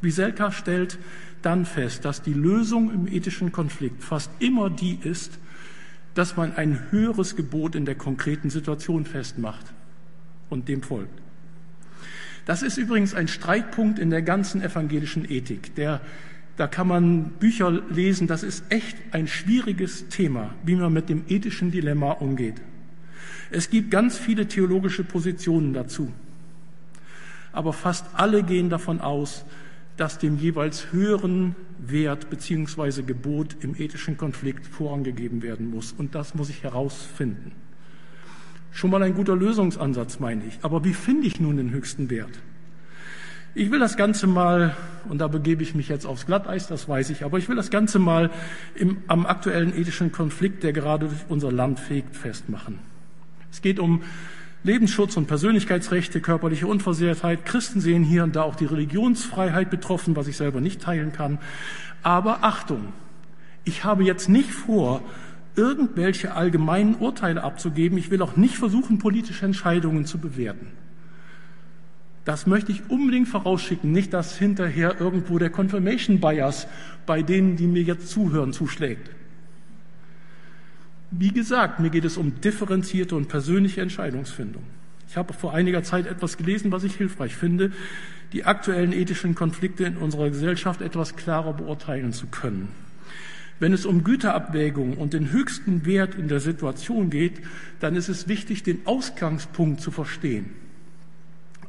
Wieselka 0.00 0.50
stellt 0.50 0.98
dann 1.42 1.66
fest, 1.66 2.04
dass 2.04 2.22
die 2.22 2.32
Lösung 2.32 2.92
im 2.92 3.06
ethischen 3.06 3.52
Konflikt 3.52 4.02
fast 4.02 4.30
immer 4.38 4.70
die 4.70 4.98
ist, 5.02 5.38
dass 6.14 6.36
man 6.36 6.54
ein 6.56 6.80
höheres 6.90 7.36
Gebot 7.36 7.74
in 7.74 7.84
der 7.84 7.96
konkreten 7.96 8.48
Situation 8.48 9.04
festmacht 9.04 9.66
und 10.48 10.68
dem 10.68 10.82
folgt. 10.82 11.20
Das 12.46 12.62
ist 12.62 12.76
übrigens 12.76 13.14
ein 13.14 13.28
Streitpunkt 13.28 13.98
in 13.98 14.10
der 14.10 14.22
ganzen 14.22 14.62
evangelischen 14.62 15.30
Ethik. 15.30 15.74
Der, 15.74 16.00
da 16.56 16.66
kann 16.66 16.86
man 16.86 17.30
Bücher 17.40 17.70
lesen, 17.90 18.26
das 18.26 18.42
ist 18.42 18.64
echt 18.68 18.96
ein 19.12 19.26
schwieriges 19.26 20.08
Thema, 20.08 20.54
wie 20.64 20.76
man 20.76 20.92
mit 20.92 21.08
dem 21.08 21.24
ethischen 21.28 21.70
Dilemma 21.70 22.12
umgeht. 22.12 22.60
Es 23.50 23.70
gibt 23.70 23.90
ganz 23.90 24.18
viele 24.18 24.48
theologische 24.48 25.04
Positionen 25.04 25.72
dazu. 25.72 26.12
Aber 27.52 27.72
fast 27.72 28.06
alle 28.14 28.42
gehen 28.42 28.68
davon 28.68 29.00
aus, 29.00 29.44
dass 29.96 30.18
dem 30.18 30.36
jeweils 30.38 30.92
höheren 30.92 31.54
Wert 31.78 32.30
bzw. 32.30 33.02
Gebot 33.02 33.56
im 33.60 33.76
ethischen 33.76 34.16
Konflikt 34.16 34.66
vorangegeben 34.66 35.42
werden 35.42 35.70
muss. 35.70 35.92
Und 35.92 36.14
das 36.14 36.34
muss 36.34 36.50
ich 36.50 36.62
herausfinden. 36.62 37.52
Schon 38.72 38.90
mal 38.90 39.02
ein 39.02 39.14
guter 39.14 39.36
Lösungsansatz, 39.36 40.18
meine 40.18 40.44
ich. 40.46 40.58
Aber 40.62 40.84
wie 40.84 40.94
finde 40.94 41.28
ich 41.28 41.38
nun 41.38 41.56
den 41.56 41.70
höchsten 41.70 42.10
Wert? 42.10 42.40
Ich 43.54 43.70
will 43.70 43.78
das 43.78 43.96
Ganze 43.96 44.26
mal, 44.26 44.76
und 45.08 45.18
da 45.18 45.28
begebe 45.28 45.62
ich 45.62 45.76
mich 45.76 45.88
jetzt 45.88 46.06
aufs 46.06 46.26
Glatteis, 46.26 46.66
das 46.66 46.88
weiß 46.88 47.10
ich, 47.10 47.24
aber 47.24 47.38
ich 47.38 47.48
will 47.48 47.54
das 47.54 47.70
Ganze 47.70 48.00
mal 48.00 48.32
im, 48.74 49.04
am 49.06 49.26
aktuellen 49.26 49.72
ethischen 49.76 50.10
Konflikt, 50.10 50.64
der 50.64 50.72
gerade 50.72 51.06
durch 51.06 51.20
unser 51.28 51.52
Land 51.52 51.78
fegt, 51.78 52.16
festmachen. 52.16 52.80
Es 53.54 53.62
geht 53.62 53.78
um 53.78 54.02
Lebensschutz 54.64 55.16
und 55.16 55.28
Persönlichkeitsrechte, 55.28 56.20
körperliche 56.20 56.66
Unversehrtheit. 56.66 57.44
Christen 57.44 57.80
sehen 57.80 58.02
hier 58.02 58.24
und 58.24 58.34
da 58.34 58.42
auch 58.42 58.56
die 58.56 58.64
Religionsfreiheit 58.64 59.70
betroffen, 59.70 60.16
was 60.16 60.26
ich 60.26 60.36
selber 60.36 60.60
nicht 60.60 60.82
teilen 60.82 61.12
kann. 61.12 61.38
Aber 62.02 62.42
Achtung, 62.42 62.92
ich 63.62 63.84
habe 63.84 64.02
jetzt 64.02 64.28
nicht 64.28 64.50
vor, 64.50 65.02
irgendwelche 65.54 66.34
allgemeinen 66.34 66.96
Urteile 66.96 67.44
abzugeben. 67.44 67.96
Ich 67.96 68.10
will 68.10 68.22
auch 68.22 68.34
nicht 68.34 68.56
versuchen, 68.56 68.98
politische 68.98 69.46
Entscheidungen 69.46 70.04
zu 70.04 70.18
bewerten. 70.18 70.66
Das 72.24 72.48
möchte 72.48 72.72
ich 72.72 72.90
unbedingt 72.90 73.28
vorausschicken, 73.28 73.92
nicht, 73.92 74.12
dass 74.12 74.36
hinterher 74.36 75.00
irgendwo 75.00 75.38
der 75.38 75.50
Confirmation 75.50 76.18
Bias 76.18 76.66
bei 77.06 77.22
denen, 77.22 77.54
die 77.54 77.68
mir 77.68 77.82
jetzt 77.82 78.08
zuhören, 78.08 78.52
zuschlägt. 78.52 79.10
Wie 81.10 81.32
gesagt, 81.32 81.80
mir 81.80 81.90
geht 81.90 82.04
es 82.04 82.16
um 82.16 82.40
differenzierte 82.40 83.14
und 83.14 83.28
persönliche 83.28 83.80
Entscheidungsfindung. 83.80 84.62
Ich 85.08 85.16
habe 85.16 85.32
vor 85.32 85.54
einiger 85.54 85.82
Zeit 85.82 86.06
etwas 86.06 86.36
gelesen, 86.36 86.72
was 86.72 86.82
ich 86.82 86.96
hilfreich 86.96 87.36
finde, 87.36 87.70
die 88.32 88.44
aktuellen 88.44 88.92
ethischen 88.92 89.34
Konflikte 89.34 89.84
in 89.84 89.96
unserer 89.96 90.28
Gesellschaft 90.28 90.80
etwas 90.80 91.14
klarer 91.14 91.52
beurteilen 91.52 92.12
zu 92.12 92.26
können. 92.26 92.68
Wenn 93.60 93.72
es 93.72 93.86
um 93.86 94.02
Güterabwägung 94.02 94.96
und 94.96 95.12
den 95.12 95.30
höchsten 95.30 95.86
Wert 95.86 96.16
in 96.16 96.26
der 96.26 96.40
Situation 96.40 97.10
geht, 97.10 97.40
dann 97.78 97.94
ist 97.94 98.08
es 98.08 98.26
wichtig, 98.26 98.64
den 98.64 98.84
Ausgangspunkt 98.86 99.80
zu 99.80 99.92
verstehen. 99.92 100.50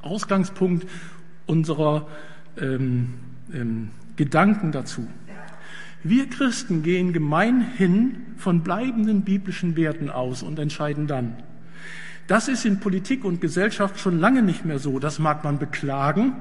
Ausgangspunkt 0.02 0.88
unserer 1.46 2.08
ähm, 2.60 3.14
ähm, 3.54 3.92
Gedanken 4.16 4.72
dazu. 4.72 5.08
Wir 6.08 6.30
Christen 6.30 6.84
gehen 6.84 7.14
gemeinhin 7.14 8.18
von 8.38 8.62
bleibenden 8.62 9.24
biblischen 9.24 9.76
Werten 9.76 10.12
aus 10.12 10.44
und 10.44 10.60
entscheiden 10.60 11.08
dann. 11.08 11.38
Das 12.28 12.48
ist 12.48 12.64
in 12.64 12.80
Politik 12.80 13.26
und 13.26 13.42
Gesellschaft 13.42 14.00
schon 14.00 14.20
lange 14.20 14.44
nicht 14.44 14.66
mehr 14.66 14.78
so. 14.78 15.00
Das 15.00 15.18
mag 15.18 15.44
man 15.44 15.58
beklagen, 15.58 16.34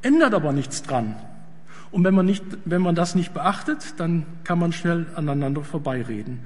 ändert 0.00 0.32
aber 0.32 0.54
nichts 0.54 0.82
dran. 0.82 1.16
Und 1.90 2.02
wenn 2.04 2.14
man, 2.14 2.24
nicht, 2.24 2.42
wenn 2.64 2.80
man 2.80 2.94
das 2.94 3.14
nicht 3.14 3.34
beachtet, 3.34 3.92
dann 3.98 4.24
kann 4.42 4.58
man 4.58 4.72
schnell 4.72 5.04
aneinander 5.16 5.64
vorbeireden. 5.64 6.38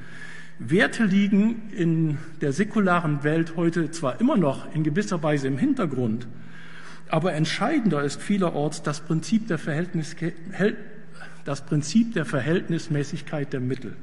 Werte 0.58 1.04
liegen 1.04 1.70
in 1.70 2.18
der 2.40 2.52
säkularen 2.52 3.22
Welt 3.22 3.52
heute 3.54 3.92
zwar 3.92 4.20
immer 4.20 4.36
noch 4.36 4.74
in 4.74 4.82
gewisser 4.82 5.22
Weise 5.22 5.46
im 5.46 5.58
Hintergrund, 5.58 6.26
aber 7.08 7.34
entscheidender 7.34 8.02
ist 8.02 8.20
vielerorts 8.20 8.82
das 8.82 8.98
Prinzip 8.98 9.46
der 9.46 9.58
Verhältnis, 9.58 10.16
das 11.44 11.64
Prinzip 11.64 12.14
der 12.14 12.24
Verhältnismäßigkeit 12.24 13.52
der 13.52 13.60
Mittel. 13.60 13.96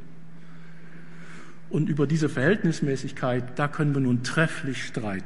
Und 1.69 1.89
über 1.89 2.07
diese 2.07 2.29
Verhältnismäßigkeit, 2.29 3.57
da 3.57 3.67
können 3.67 3.93
wir 3.93 4.01
nun 4.01 4.23
trefflich 4.23 4.85
streiten. 4.85 5.25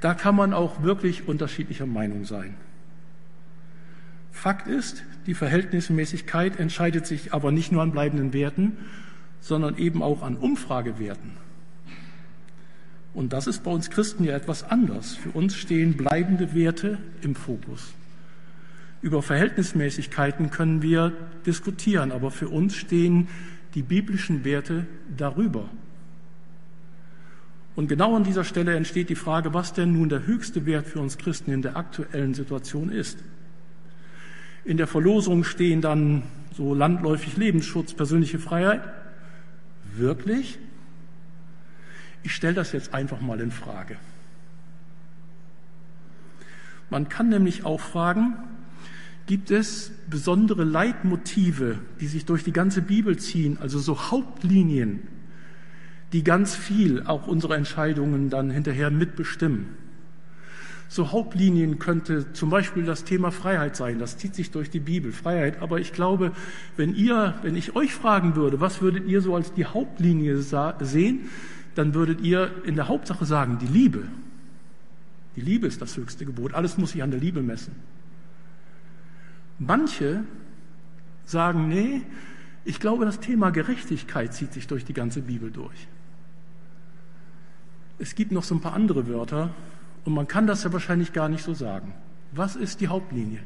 Da 0.00 0.14
kann 0.14 0.34
man 0.34 0.52
auch 0.52 0.82
wirklich 0.82 1.28
unterschiedlicher 1.28 1.86
Meinung 1.86 2.24
sein. 2.24 2.54
Fakt 4.32 4.66
ist, 4.66 5.04
die 5.26 5.34
Verhältnismäßigkeit 5.34 6.58
entscheidet 6.58 7.06
sich 7.06 7.32
aber 7.32 7.52
nicht 7.52 7.70
nur 7.70 7.82
an 7.82 7.92
bleibenden 7.92 8.32
Werten, 8.32 8.78
sondern 9.40 9.76
eben 9.76 10.02
auch 10.02 10.22
an 10.22 10.36
Umfragewerten. 10.36 11.32
Und 13.14 13.32
das 13.32 13.46
ist 13.46 13.62
bei 13.62 13.70
uns 13.70 13.90
Christen 13.90 14.24
ja 14.24 14.34
etwas 14.34 14.64
anders. 14.64 15.14
Für 15.14 15.30
uns 15.30 15.54
stehen 15.56 15.96
bleibende 15.96 16.54
Werte 16.54 16.98
im 17.20 17.34
Fokus. 17.34 17.92
Über 19.02 19.20
Verhältnismäßigkeiten 19.20 20.50
können 20.50 20.80
wir 20.80 21.12
diskutieren, 21.44 22.12
aber 22.12 22.30
für 22.30 22.48
uns 22.48 22.76
stehen 22.76 23.28
die 23.74 23.82
biblischen 23.82 24.44
Werte 24.44 24.86
darüber. 25.16 25.68
Und 27.74 27.88
genau 27.88 28.14
an 28.14 28.22
dieser 28.22 28.44
Stelle 28.44 28.76
entsteht 28.76 29.08
die 29.08 29.16
Frage, 29.16 29.54
was 29.54 29.72
denn 29.72 29.92
nun 29.92 30.08
der 30.08 30.26
höchste 30.26 30.66
Wert 30.66 30.86
für 30.86 31.00
uns 31.00 31.18
Christen 31.18 31.50
in 31.50 31.62
der 31.62 31.76
aktuellen 31.76 32.34
Situation 32.34 32.90
ist. 32.90 33.18
In 34.64 34.76
der 34.76 34.86
Verlosung 34.86 35.42
stehen 35.42 35.80
dann 35.80 36.22
so 36.54 36.74
landläufig 36.74 37.36
Lebensschutz, 37.36 37.94
persönliche 37.94 38.38
Freiheit. 38.38 38.82
Wirklich? 39.96 40.58
Ich 42.22 42.34
stelle 42.34 42.54
das 42.54 42.72
jetzt 42.72 42.94
einfach 42.94 43.20
mal 43.20 43.40
in 43.40 43.50
Frage. 43.50 43.96
Man 46.90 47.08
kann 47.08 47.30
nämlich 47.30 47.64
auch 47.64 47.80
fragen, 47.80 48.36
gibt 49.26 49.50
es 49.50 49.92
besondere 50.10 50.64
Leitmotive, 50.64 51.78
die 52.00 52.06
sich 52.06 52.24
durch 52.24 52.44
die 52.44 52.52
ganze 52.52 52.82
Bibel 52.82 53.16
ziehen, 53.16 53.58
also 53.60 53.78
so 53.78 54.10
Hauptlinien, 54.10 55.00
die 56.12 56.24
ganz 56.24 56.54
viel 56.54 57.02
auch 57.04 57.26
unsere 57.26 57.56
Entscheidungen 57.56 58.30
dann 58.30 58.50
hinterher 58.50 58.90
mitbestimmen. 58.90 59.68
So 60.88 61.10
Hauptlinien 61.10 61.78
könnte 61.78 62.34
zum 62.34 62.50
Beispiel 62.50 62.84
das 62.84 63.04
Thema 63.04 63.30
Freiheit 63.30 63.76
sein. 63.76 63.98
Das 63.98 64.18
zieht 64.18 64.34
sich 64.34 64.50
durch 64.50 64.68
die 64.68 64.80
Bibel, 64.80 65.10
Freiheit. 65.10 65.62
Aber 65.62 65.80
ich 65.80 65.94
glaube, 65.94 66.32
wenn 66.76 66.94
ihr, 66.94 67.34
wenn 67.40 67.56
ich 67.56 67.74
euch 67.74 67.94
fragen 67.94 68.36
würde, 68.36 68.60
was 68.60 68.82
würdet 68.82 69.06
ihr 69.06 69.22
so 69.22 69.34
als 69.34 69.54
die 69.54 69.64
Hauptlinie 69.64 70.42
sehen, 70.42 71.30
dann 71.74 71.94
würdet 71.94 72.20
ihr 72.20 72.50
in 72.66 72.76
der 72.76 72.88
Hauptsache 72.88 73.24
sagen, 73.24 73.58
die 73.58 73.68
Liebe. 73.68 74.02
Die 75.34 75.40
Liebe 75.40 75.66
ist 75.66 75.80
das 75.80 75.96
höchste 75.96 76.26
Gebot. 76.26 76.52
Alles 76.52 76.76
muss 76.76 76.92
sich 76.92 77.02
an 77.02 77.10
der 77.10 77.20
Liebe 77.20 77.40
messen. 77.40 77.74
Manche 79.66 80.24
sagen, 81.24 81.68
nee, 81.68 82.02
ich 82.64 82.80
glaube, 82.80 83.04
das 83.04 83.20
Thema 83.20 83.50
Gerechtigkeit 83.50 84.34
zieht 84.34 84.52
sich 84.52 84.66
durch 84.66 84.84
die 84.84 84.92
ganze 84.92 85.22
Bibel 85.22 85.50
durch. 85.50 85.86
Es 87.98 88.16
gibt 88.16 88.32
noch 88.32 88.42
so 88.42 88.56
ein 88.56 88.60
paar 88.60 88.74
andere 88.74 89.06
Wörter 89.06 89.54
und 90.04 90.14
man 90.14 90.26
kann 90.26 90.48
das 90.48 90.64
ja 90.64 90.72
wahrscheinlich 90.72 91.12
gar 91.12 91.28
nicht 91.28 91.44
so 91.44 91.54
sagen. 91.54 91.94
Was 92.32 92.56
ist 92.56 92.80
die 92.80 92.88
Hauptlinie? 92.88 93.38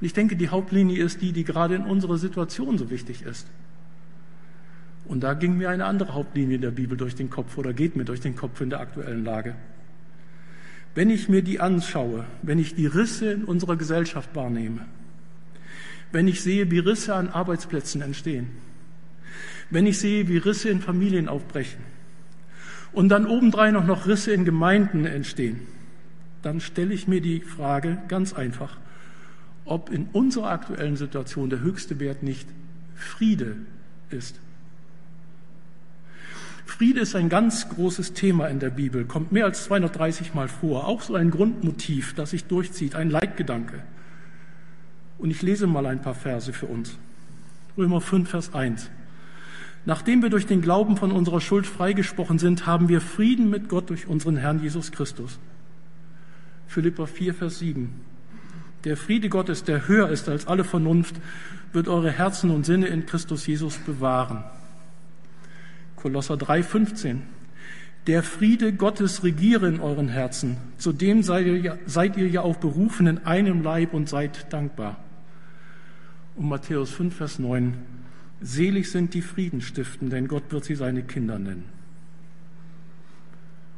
Und 0.00 0.06
ich 0.06 0.14
denke, 0.14 0.36
die 0.36 0.48
Hauptlinie 0.48 1.02
ist 1.02 1.20
die, 1.20 1.32
die 1.32 1.44
gerade 1.44 1.74
in 1.74 1.84
unserer 1.84 2.16
Situation 2.16 2.78
so 2.78 2.88
wichtig 2.88 3.22
ist. 3.22 3.46
Und 5.06 5.20
da 5.20 5.34
ging 5.34 5.58
mir 5.58 5.68
eine 5.68 5.84
andere 5.84 6.14
Hauptlinie 6.14 6.58
der 6.58 6.70
Bibel 6.70 6.96
durch 6.96 7.16
den 7.16 7.28
Kopf 7.28 7.58
oder 7.58 7.74
geht 7.74 7.96
mir 7.96 8.04
durch 8.04 8.20
den 8.20 8.34
Kopf 8.34 8.62
in 8.62 8.70
der 8.70 8.80
aktuellen 8.80 9.24
Lage. 9.24 9.56
Wenn 10.94 11.10
ich 11.10 11.28
mir 11.28 11.42
die 11.42 11.60
anschaue, 11.60 12.24
wenn 12.42 12.58
ich 12.58 12.74
die 12.74 12.86
Risse 12.86 13.32
in 13.32 13.44
unserer 13.44 13.76
Gesellschaft 13.76 14.34
wahrnehme, 14.34 14.86
wenn 16.12 16.28
ich 16.28 16.42
sehe, 16.42 16.70
wie 16.70 16.78
Risse 16.78 17.14
an 17.14 17.28
Arbeitsplätzen 17.28 18.02
entstehen, 18.02 18.48
wenn 19.70 19.86
ich 19.86 19.98
sehe, 19.98 20.28
wie 20.28 20.38
Risse 20.38 20.68
in 20.68 20.80
Familien 20.80 21.28
aufbrechen 21.28 21.80
und 22.92 23.08
dann 23.08 23.26
obendrein 23.26 23.76
auch 23.76 23.84
noch 23.84 24.06
Risse 24.06 24.32
in 24.32 24.44
Gemeinden 24.44 25.06
entstehen, 25.06 25.60
dann 26.42 26.60
stelle 26.60 26.94
ich 26.94 27.06
mir 27.06 27.20
die 27.20 27.40
Frage 27.40 27.98
ganz 28.08 28.32
einfach, 28.32 28.78
ob 29.64 29.90
in 29.90 30.08
unserer 30.12 30.50
aktuellen 30.50 30.96
Situation 30.96 31.50
der 31.50 31.60
höchste 31.60 32.00
Wert 32.00 32.22
nicht 32.22 32.48
Friede 32.96 33.56
ist. 34.10 34.40
Friede 36.66 37.00
ist 37.00 37.14
ein 37.14 37.28
ganz 37.28 37.68
großes 37.68 38.12
Thema 38.14 38.46
in 38.46 38.60
der 38.60 38.70
Bibel, 38.70 39.04
kommt 39.04 39.32
mehr 39.32 39.44
als 39.44 39.64
230 39.64 40.34
Mal 40.34 40.48
vor, 40.48 40.86
auch 40.86 41.02
so 41.02 41.14
ein 41.14 41.30
Grundmotiv, 41.30 42.14
das 42.14 42.30
sich 42.30 42.44
durchzieht, 42.44 42.94
ein 42.94 43.10
Leitgedanke. 43.10 43.82
Und 45.20 45.30
ich 45.30 45.42
lese 45.42 45.66
mal 45.66 45.84
ein 45.84 46.00
paar 46.00 46.14
Verse 46.14 46.50
für 46.52 46.66
uns. 46.66 46.96
Römer 47.76 48.00
5, 48.00 48.28
Vers 48.28 48.54
1. 48.54 48.90
Nachdem 49.84 50.22
wir 50.22 50.30
durch 50.30 50.46
den 50.46 50.62
Glauben 50.62 50.96
von 50.96 51.12
unserer 51.12 51.42
Schuld 51.42 51.66
freigesprochen 51.66 52.38
sind, 52.38 52.66
haben 52.66 52.88
wir 52.88 53.02
Frieden 53.02 53.50
mit 53.50 53.68
Gott 53.68 53.90
durch 53.90 54.06
unseren 54.06 54.38
Herrn 54.38 54.62
Jesus 54.62 54.92
Christus. 54.92 55.38
Philippa 56.68 57.04
4, 57.04 57.34
Vers 57.34 57.58
7. 57.58 57.92
Der 58.84 58.96
Friede 58.96 59.28
Gottes, 59.28 59.62
der 59.62 59.88
höher 59.88 60.08
ist 60.08 60.26
als 60.28 60.46
alle 60.46 60.64
Vernunft, 60.64 61.16
wird 61.74 61.86
eure 61.86 62.10
Herzen 62.10 62.50
und 62.50 62.64
Sinne 62.64 62.86
in 62.86 63.04
Christus 63.04 63.46
Jesus 63.46 63.76
bewahren. 63.76 64.42
Kolosser 65.96 66.38
3, 66.38 66.62
15. 66.62 67.22
Der 68.06 68.22
Friede 68.22 68.72
Gottes 68.72 69.22
regiere 69.22 69.68
in 69.68 69.80
euren 69.80 70.08
Herzen. 70.08 70.56
Zudem 70.78 71.22
seid 71.22 71.46
ihr, 71.46 71.58
ja, 71.58 71.76
seid 71.84 72.16
ihr 72.16 72.28
ja 72.28 72.40
auch 72.40 72.56
berufen 72.56 73.06
in 73.06 73.18
einem 73.26 73.62
Leib 73.62 73.92
und 73.92 74.08
seid 74.08 74.50
dankbar 74.50 74.96
und 76.40 76.48
Matthäus 76.48 76.90
5, 76.92 77.14
Vers 77.14 77.38
9. 77.38 77.74
Selig 78.40 78.90
sind 78.90 79.12
die 79.12 79.20
Friedenstiften, 79.20 80.08
denn 80.08 80.26
Gott 80.26 80.44
wird 80.48 80.64
sie 80.64 80.74
seine 80.74 81.02
Kinder 81.02 81.38
nennen. 81.38 81.64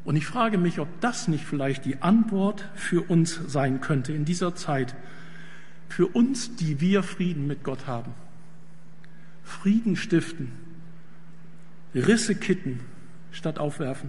Und 0.05 0.15
ich 0.15 0.27
frage 0.27 0.59
mich, 0.59 0.79
ob 0.79 0.87
das 1.01 1.27
nicht 1.27 1.45
vielleicht 1.45 1.85
die 1.85 2.03
Antwort 2.03 2.69
für 2.77 3.03
uns 3.03 3.41
sein 3.49 3.81
könnte 3.81 4.13
in 4.13 4.25
dieser 4.25 4.55
Zeit, 4.55 4.95
für 5.89 6.07
uns, 6.07 6.55
die 6.55 6.81
wir 6.81 7.03
Frieden 7.03 7.49
mit 7.49 7.65
Gott 7.65 7.89
haben. 7.89 8.15
Frieden 9.43 9.97
stiften, 9.97 10.53
Risse 11.97 12.37
kitten 12.37 12.79
statt 13.33 13.59
aufwerfen. 13.59 14.09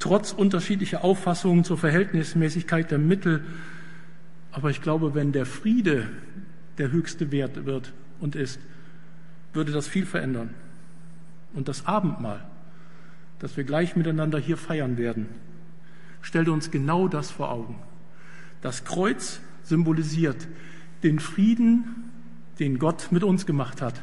Trotz 0.00 0.32
unterschiedlicher 0.32 1.04
Auffassungen 1.04 1.62
zur 1.62 1.78
Verhältnismäßigkeit 1.78 2.90
der 2.90 2.98
Mittel 2.98 3.44
Aber 4.50 4.70
ich 4.70 4.82
glaube, 4.82 5.14
wenn 5.14 5.30
der 5.30 5.46
Friede 5.46 6.08
der 6.78 6.90
höchste 6.90 7.30
Wert 7.30 7.66
wird 7.66 7.92
und 8.20 8.36
ist, 8.36 8.60
würde 9.52 9.72
das 9.72 9.88
viel 9.88 10.06
verändern. 10.06 10.54
Und 11.54 11.68
das 11.68 11.86
Abendmahl, 11.86 12.44
das 13.38 13.56
wir 13.56 13.64
gleich 13.64 13.96
miteinander 13.96 14.38
hier 14.38 14.56
feiern 14.56 14.96
werden, 14.96 15.26
stellt 16.22 16.48
uns 16.48 16.70
genau 16.70 17.08
das 17.08 17.30
vor 17.30 17.50
Augen. 17.50 17.78
Das 18.60 18.84
Kreuz 18.84 19.40
symbolisiert 19.62 20.48
den 21.02 21.20
Frieden, 21.20 22.10
den 22.58 22.78
Gott 22.78 23.12
mit 23.12 23.22
uns 23.22 23.46
gemacht 23.46 23.80
hat 23.80 24.02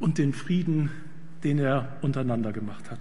und 0.00 0.18
den 0.18 0.32
Frieden, 0.32 0.90
den 1.44 1.58
er 1.58 1.98
untereinander 2.00 2.52
gemacht 2.52 2.90
hat. 2.90 3.00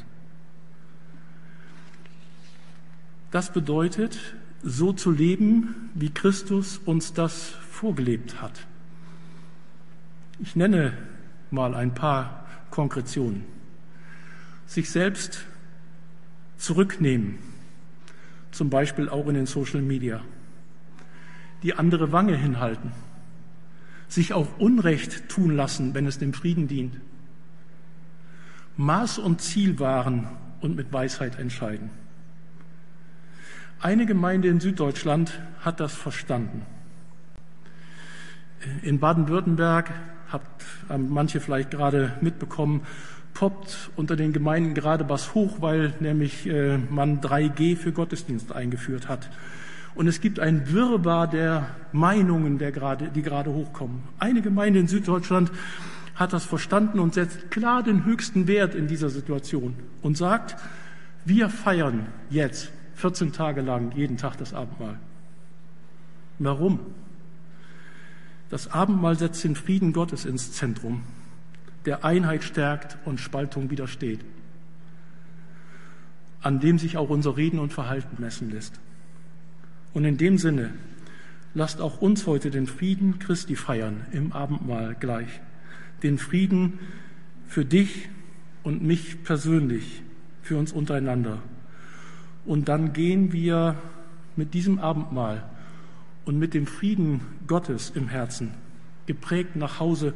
Das 3.31 3.51
bedeutet, 3.51 4.35
so 4.63 4.93
zu 4.93 5.11
leben, 5.11 5.89
wie 5.93 6.09
Christus 6.09 6.79
uns 6.79 7.13
das 7.13 7.49
vorgelebt 7.49 8.41
hat. 8.41 8.67
Ich 10.39 10.55
nenne 10.55 10.93
mal 11.49 11.73
ein 11.73 11.93
paar 11.93 12.45
Konkretionen. 12.69 13.45
Sich 14.65 14.89
selbst 14.89 15.45
zurücknehmen, 16.57 17.39
zum 18.51 18.69
Beispiel 18.69 19.09
auch 19.09 19.27
in 19.27 19.35
den 19.35 19.45
Social 19.45 19.81
Media. 19.81 20.21
Die 21.63 21.73
andere 21.73 22.11
Wange 22.11 22.35
hinhalten. 22.35 22.91
Sich 24.07 24.33
auch 24.33 24.59
Unrecht 24.59 25.27
tun 25.27 25.55
lassen, 25.55 25.93
wenn 25.93 26.05
es 26.05 26.19
dem 26.19 26.33
Frieden 26.33 26.67
dient. 26.67 26.95
Maß 28.77 29.17
und 29.17 29.41
Ziel 29.41 29.79
wahren 29.79 30.27
und 30.61 30.75
mit 30.75 30.93
Weisheit 30.93 31.39
entscheiden. 31.39 31.89
Eine 33.79 34.05
Gemeinde 34.05 34.47
in 34.47 34.59
Süddeutschland 34.59 35.39
hat 35.61 35.79
das 35.79 35.93
verstanden. 35.93 36.65
In 38.81 38.99
Baden-Württemberg, 38.99 39.91
habt 40.31 40.65
manche 40.97 41.39
vielleicht 41.39 41.71
gerade 41.71 42.13
mitbekommen, 42.21 42.81
poppt 43.33 43.91
unter 43.95 44.15
den 44.15 44.33
Gemeinden 44.33 44.73
gerade 44.73 45.07
was 45.09 45.35
hoch, 45.35 45.57
weil 45.61 45.93
nämlich 45.99 46.47
äh, 46.47 46.77
man 46.77 47.21
3G 47.21 47.75
für 47.75 47.91
Gottesdienst 47.91 48.51
eingeführt 48.51 49.07
hat. 49.07 49.29
Und 49.93 50.07
es 50.07 50.21
gibt 50.21 50.39
ein 50.39 50.71
Wirrwarr 50.71 51.27
der 51.27 51.67
Meinungen, 51.91 52.57
der 52.57 52.71
gerade, 52.71 53.09
die 53.09 53.21
gerade 53.21 53.51
hochkommen. 53.51 54.03
Eine 54.19 54.41
Gemeinde 54.41 54.79
in 54.79 54.87
Süddeutschland 54.87 55.51
hat 56.15 56.33
das 56.33 56.45
verstanden 56.45 56.99
und 56.99 57.13
setzt 57.13 57.51
klar 57.51 57.83
den 57.83 58.05
höchsten 58.05 58.47
Wert 58.47 58.73
in 58.73 58.87
dieser 58.87 59.09
Situation 59.09 59.75
und 60.01 60.17
sagt, 60.17 60.55
wir 61.25 61.49
feiern 61.49 62.07
jetzt 62.29 62.71
14 62.95 63.33
Tage 63.33 63.61
lang 63.61 63.91
jeden 63.95 64.17
Tag 64.17 64.37
das 64.37 64.53
Abendmahl. 64.53 64.97
Warum? 66.39 66.79
Das 68.49 68.71
Abendmahl 68.71 69.17
setzt 69.17 69.43
den 69.43 69.55
Frieden 69.55 69.93
Gottes 69.93 70.25
ins 70.25 70.53
Zentrum, 70.53 71.03
der 71.85 72.05
Einheit 72.05 72.43
stärkt 72.43 72.97
und 73.05 73.19
Spaltung 73.19 73.69
widersteht, 73.69 74.19
an 76.41 76.59
dem 76.59 76.79
sich 76.79 76.97
auch 76.97 77.09
unser 77.09 77.35
Reden 77.35 77.59
und 77.59 77.73
Verhalten 77.73 78.21
messen 78.21 78.49
lässt. 78.49 78.79
Und 79.93 80.05
in 80.05 80.17
dem 80.17 80.37
Sinne, 80.37 80.73
lasst 81.53 81.81
auch 81.81 82.01
uns 82.01 82.27
heute 82.27 82.51
den 82.51 82.67
Frieden 82.67 83.19
Christi 83.19 83.55
feiern 83.55 84.05
im 84.11 84.31
Abendmahl 84.31 84.95
gleich. 84.99 85.41
Den 86.03 86.17
Frieden 86.17 86.79
für 87.47 87.65
dich 87.65 88.09
und 88.63 88.83
mich 88.83 89.23
persönlich, 89.23 90.03
für 90.41 90.57
uns 90.57 90.71
untereinander. 90.71 91.39
Und 92.45 92.69
dann 92.69 92.93
gehen 92.93 93.33
wir 93.33 93.75
mit 94.35 94.53
diesem 94.53 94.79
Abendmahl 94.79 95.43
und 96.27 96.37
mit 96.37 96.53
dem 96.53 96.67
Frieden 96.67 97.21
Gottes 97.47 97.89
im 97.89 98.09
Herzen 98.09 98.53
geprägt 99.05 99.55
nach 99.55 99.79
Hause 99.79 100.13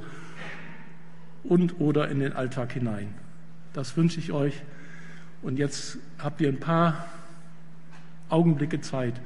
und 1.44 1.80
oder 1.80 2.10
in 2.10 2.20
den 2.20 2.34
Alltag 2.34 2.74
hinein. 2.74 3.14
Das 3.72 3.96
wünsche 3.96 4.20
ich 4.20 4.34
euch. 4.34 4.62
Und 5.42 5.58
jetzt 5.58 5.98
habt 6.20 6.42
ihr 6.42 6.50
ein 6.50 6.60
paar 6.60 7.06
Augenblicke 8.28 8.82
Zeit, 8.82 9.22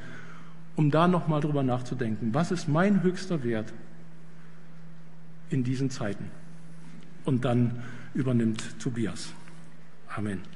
um 0.76 0.92
da 0.92 1.08
nochmal 1.08 1.42
drüber 1.42 1.64
nachzudenken. 1.64 2.36
Was 2.36 2.52
ist 2.52 2.68
mein 2.68 3.02
höchster 3.02 3.44
Wert 3.44 3.74
in 5.50 5.64
diesen 5.64 5.90
Zeiten? 5.90 6.30
Und 7.26 7.46
dann 7.46 7.82
übernimmt 8.14 8.80
Tobias. 8.80 9.34
Amen. 10.08 10.55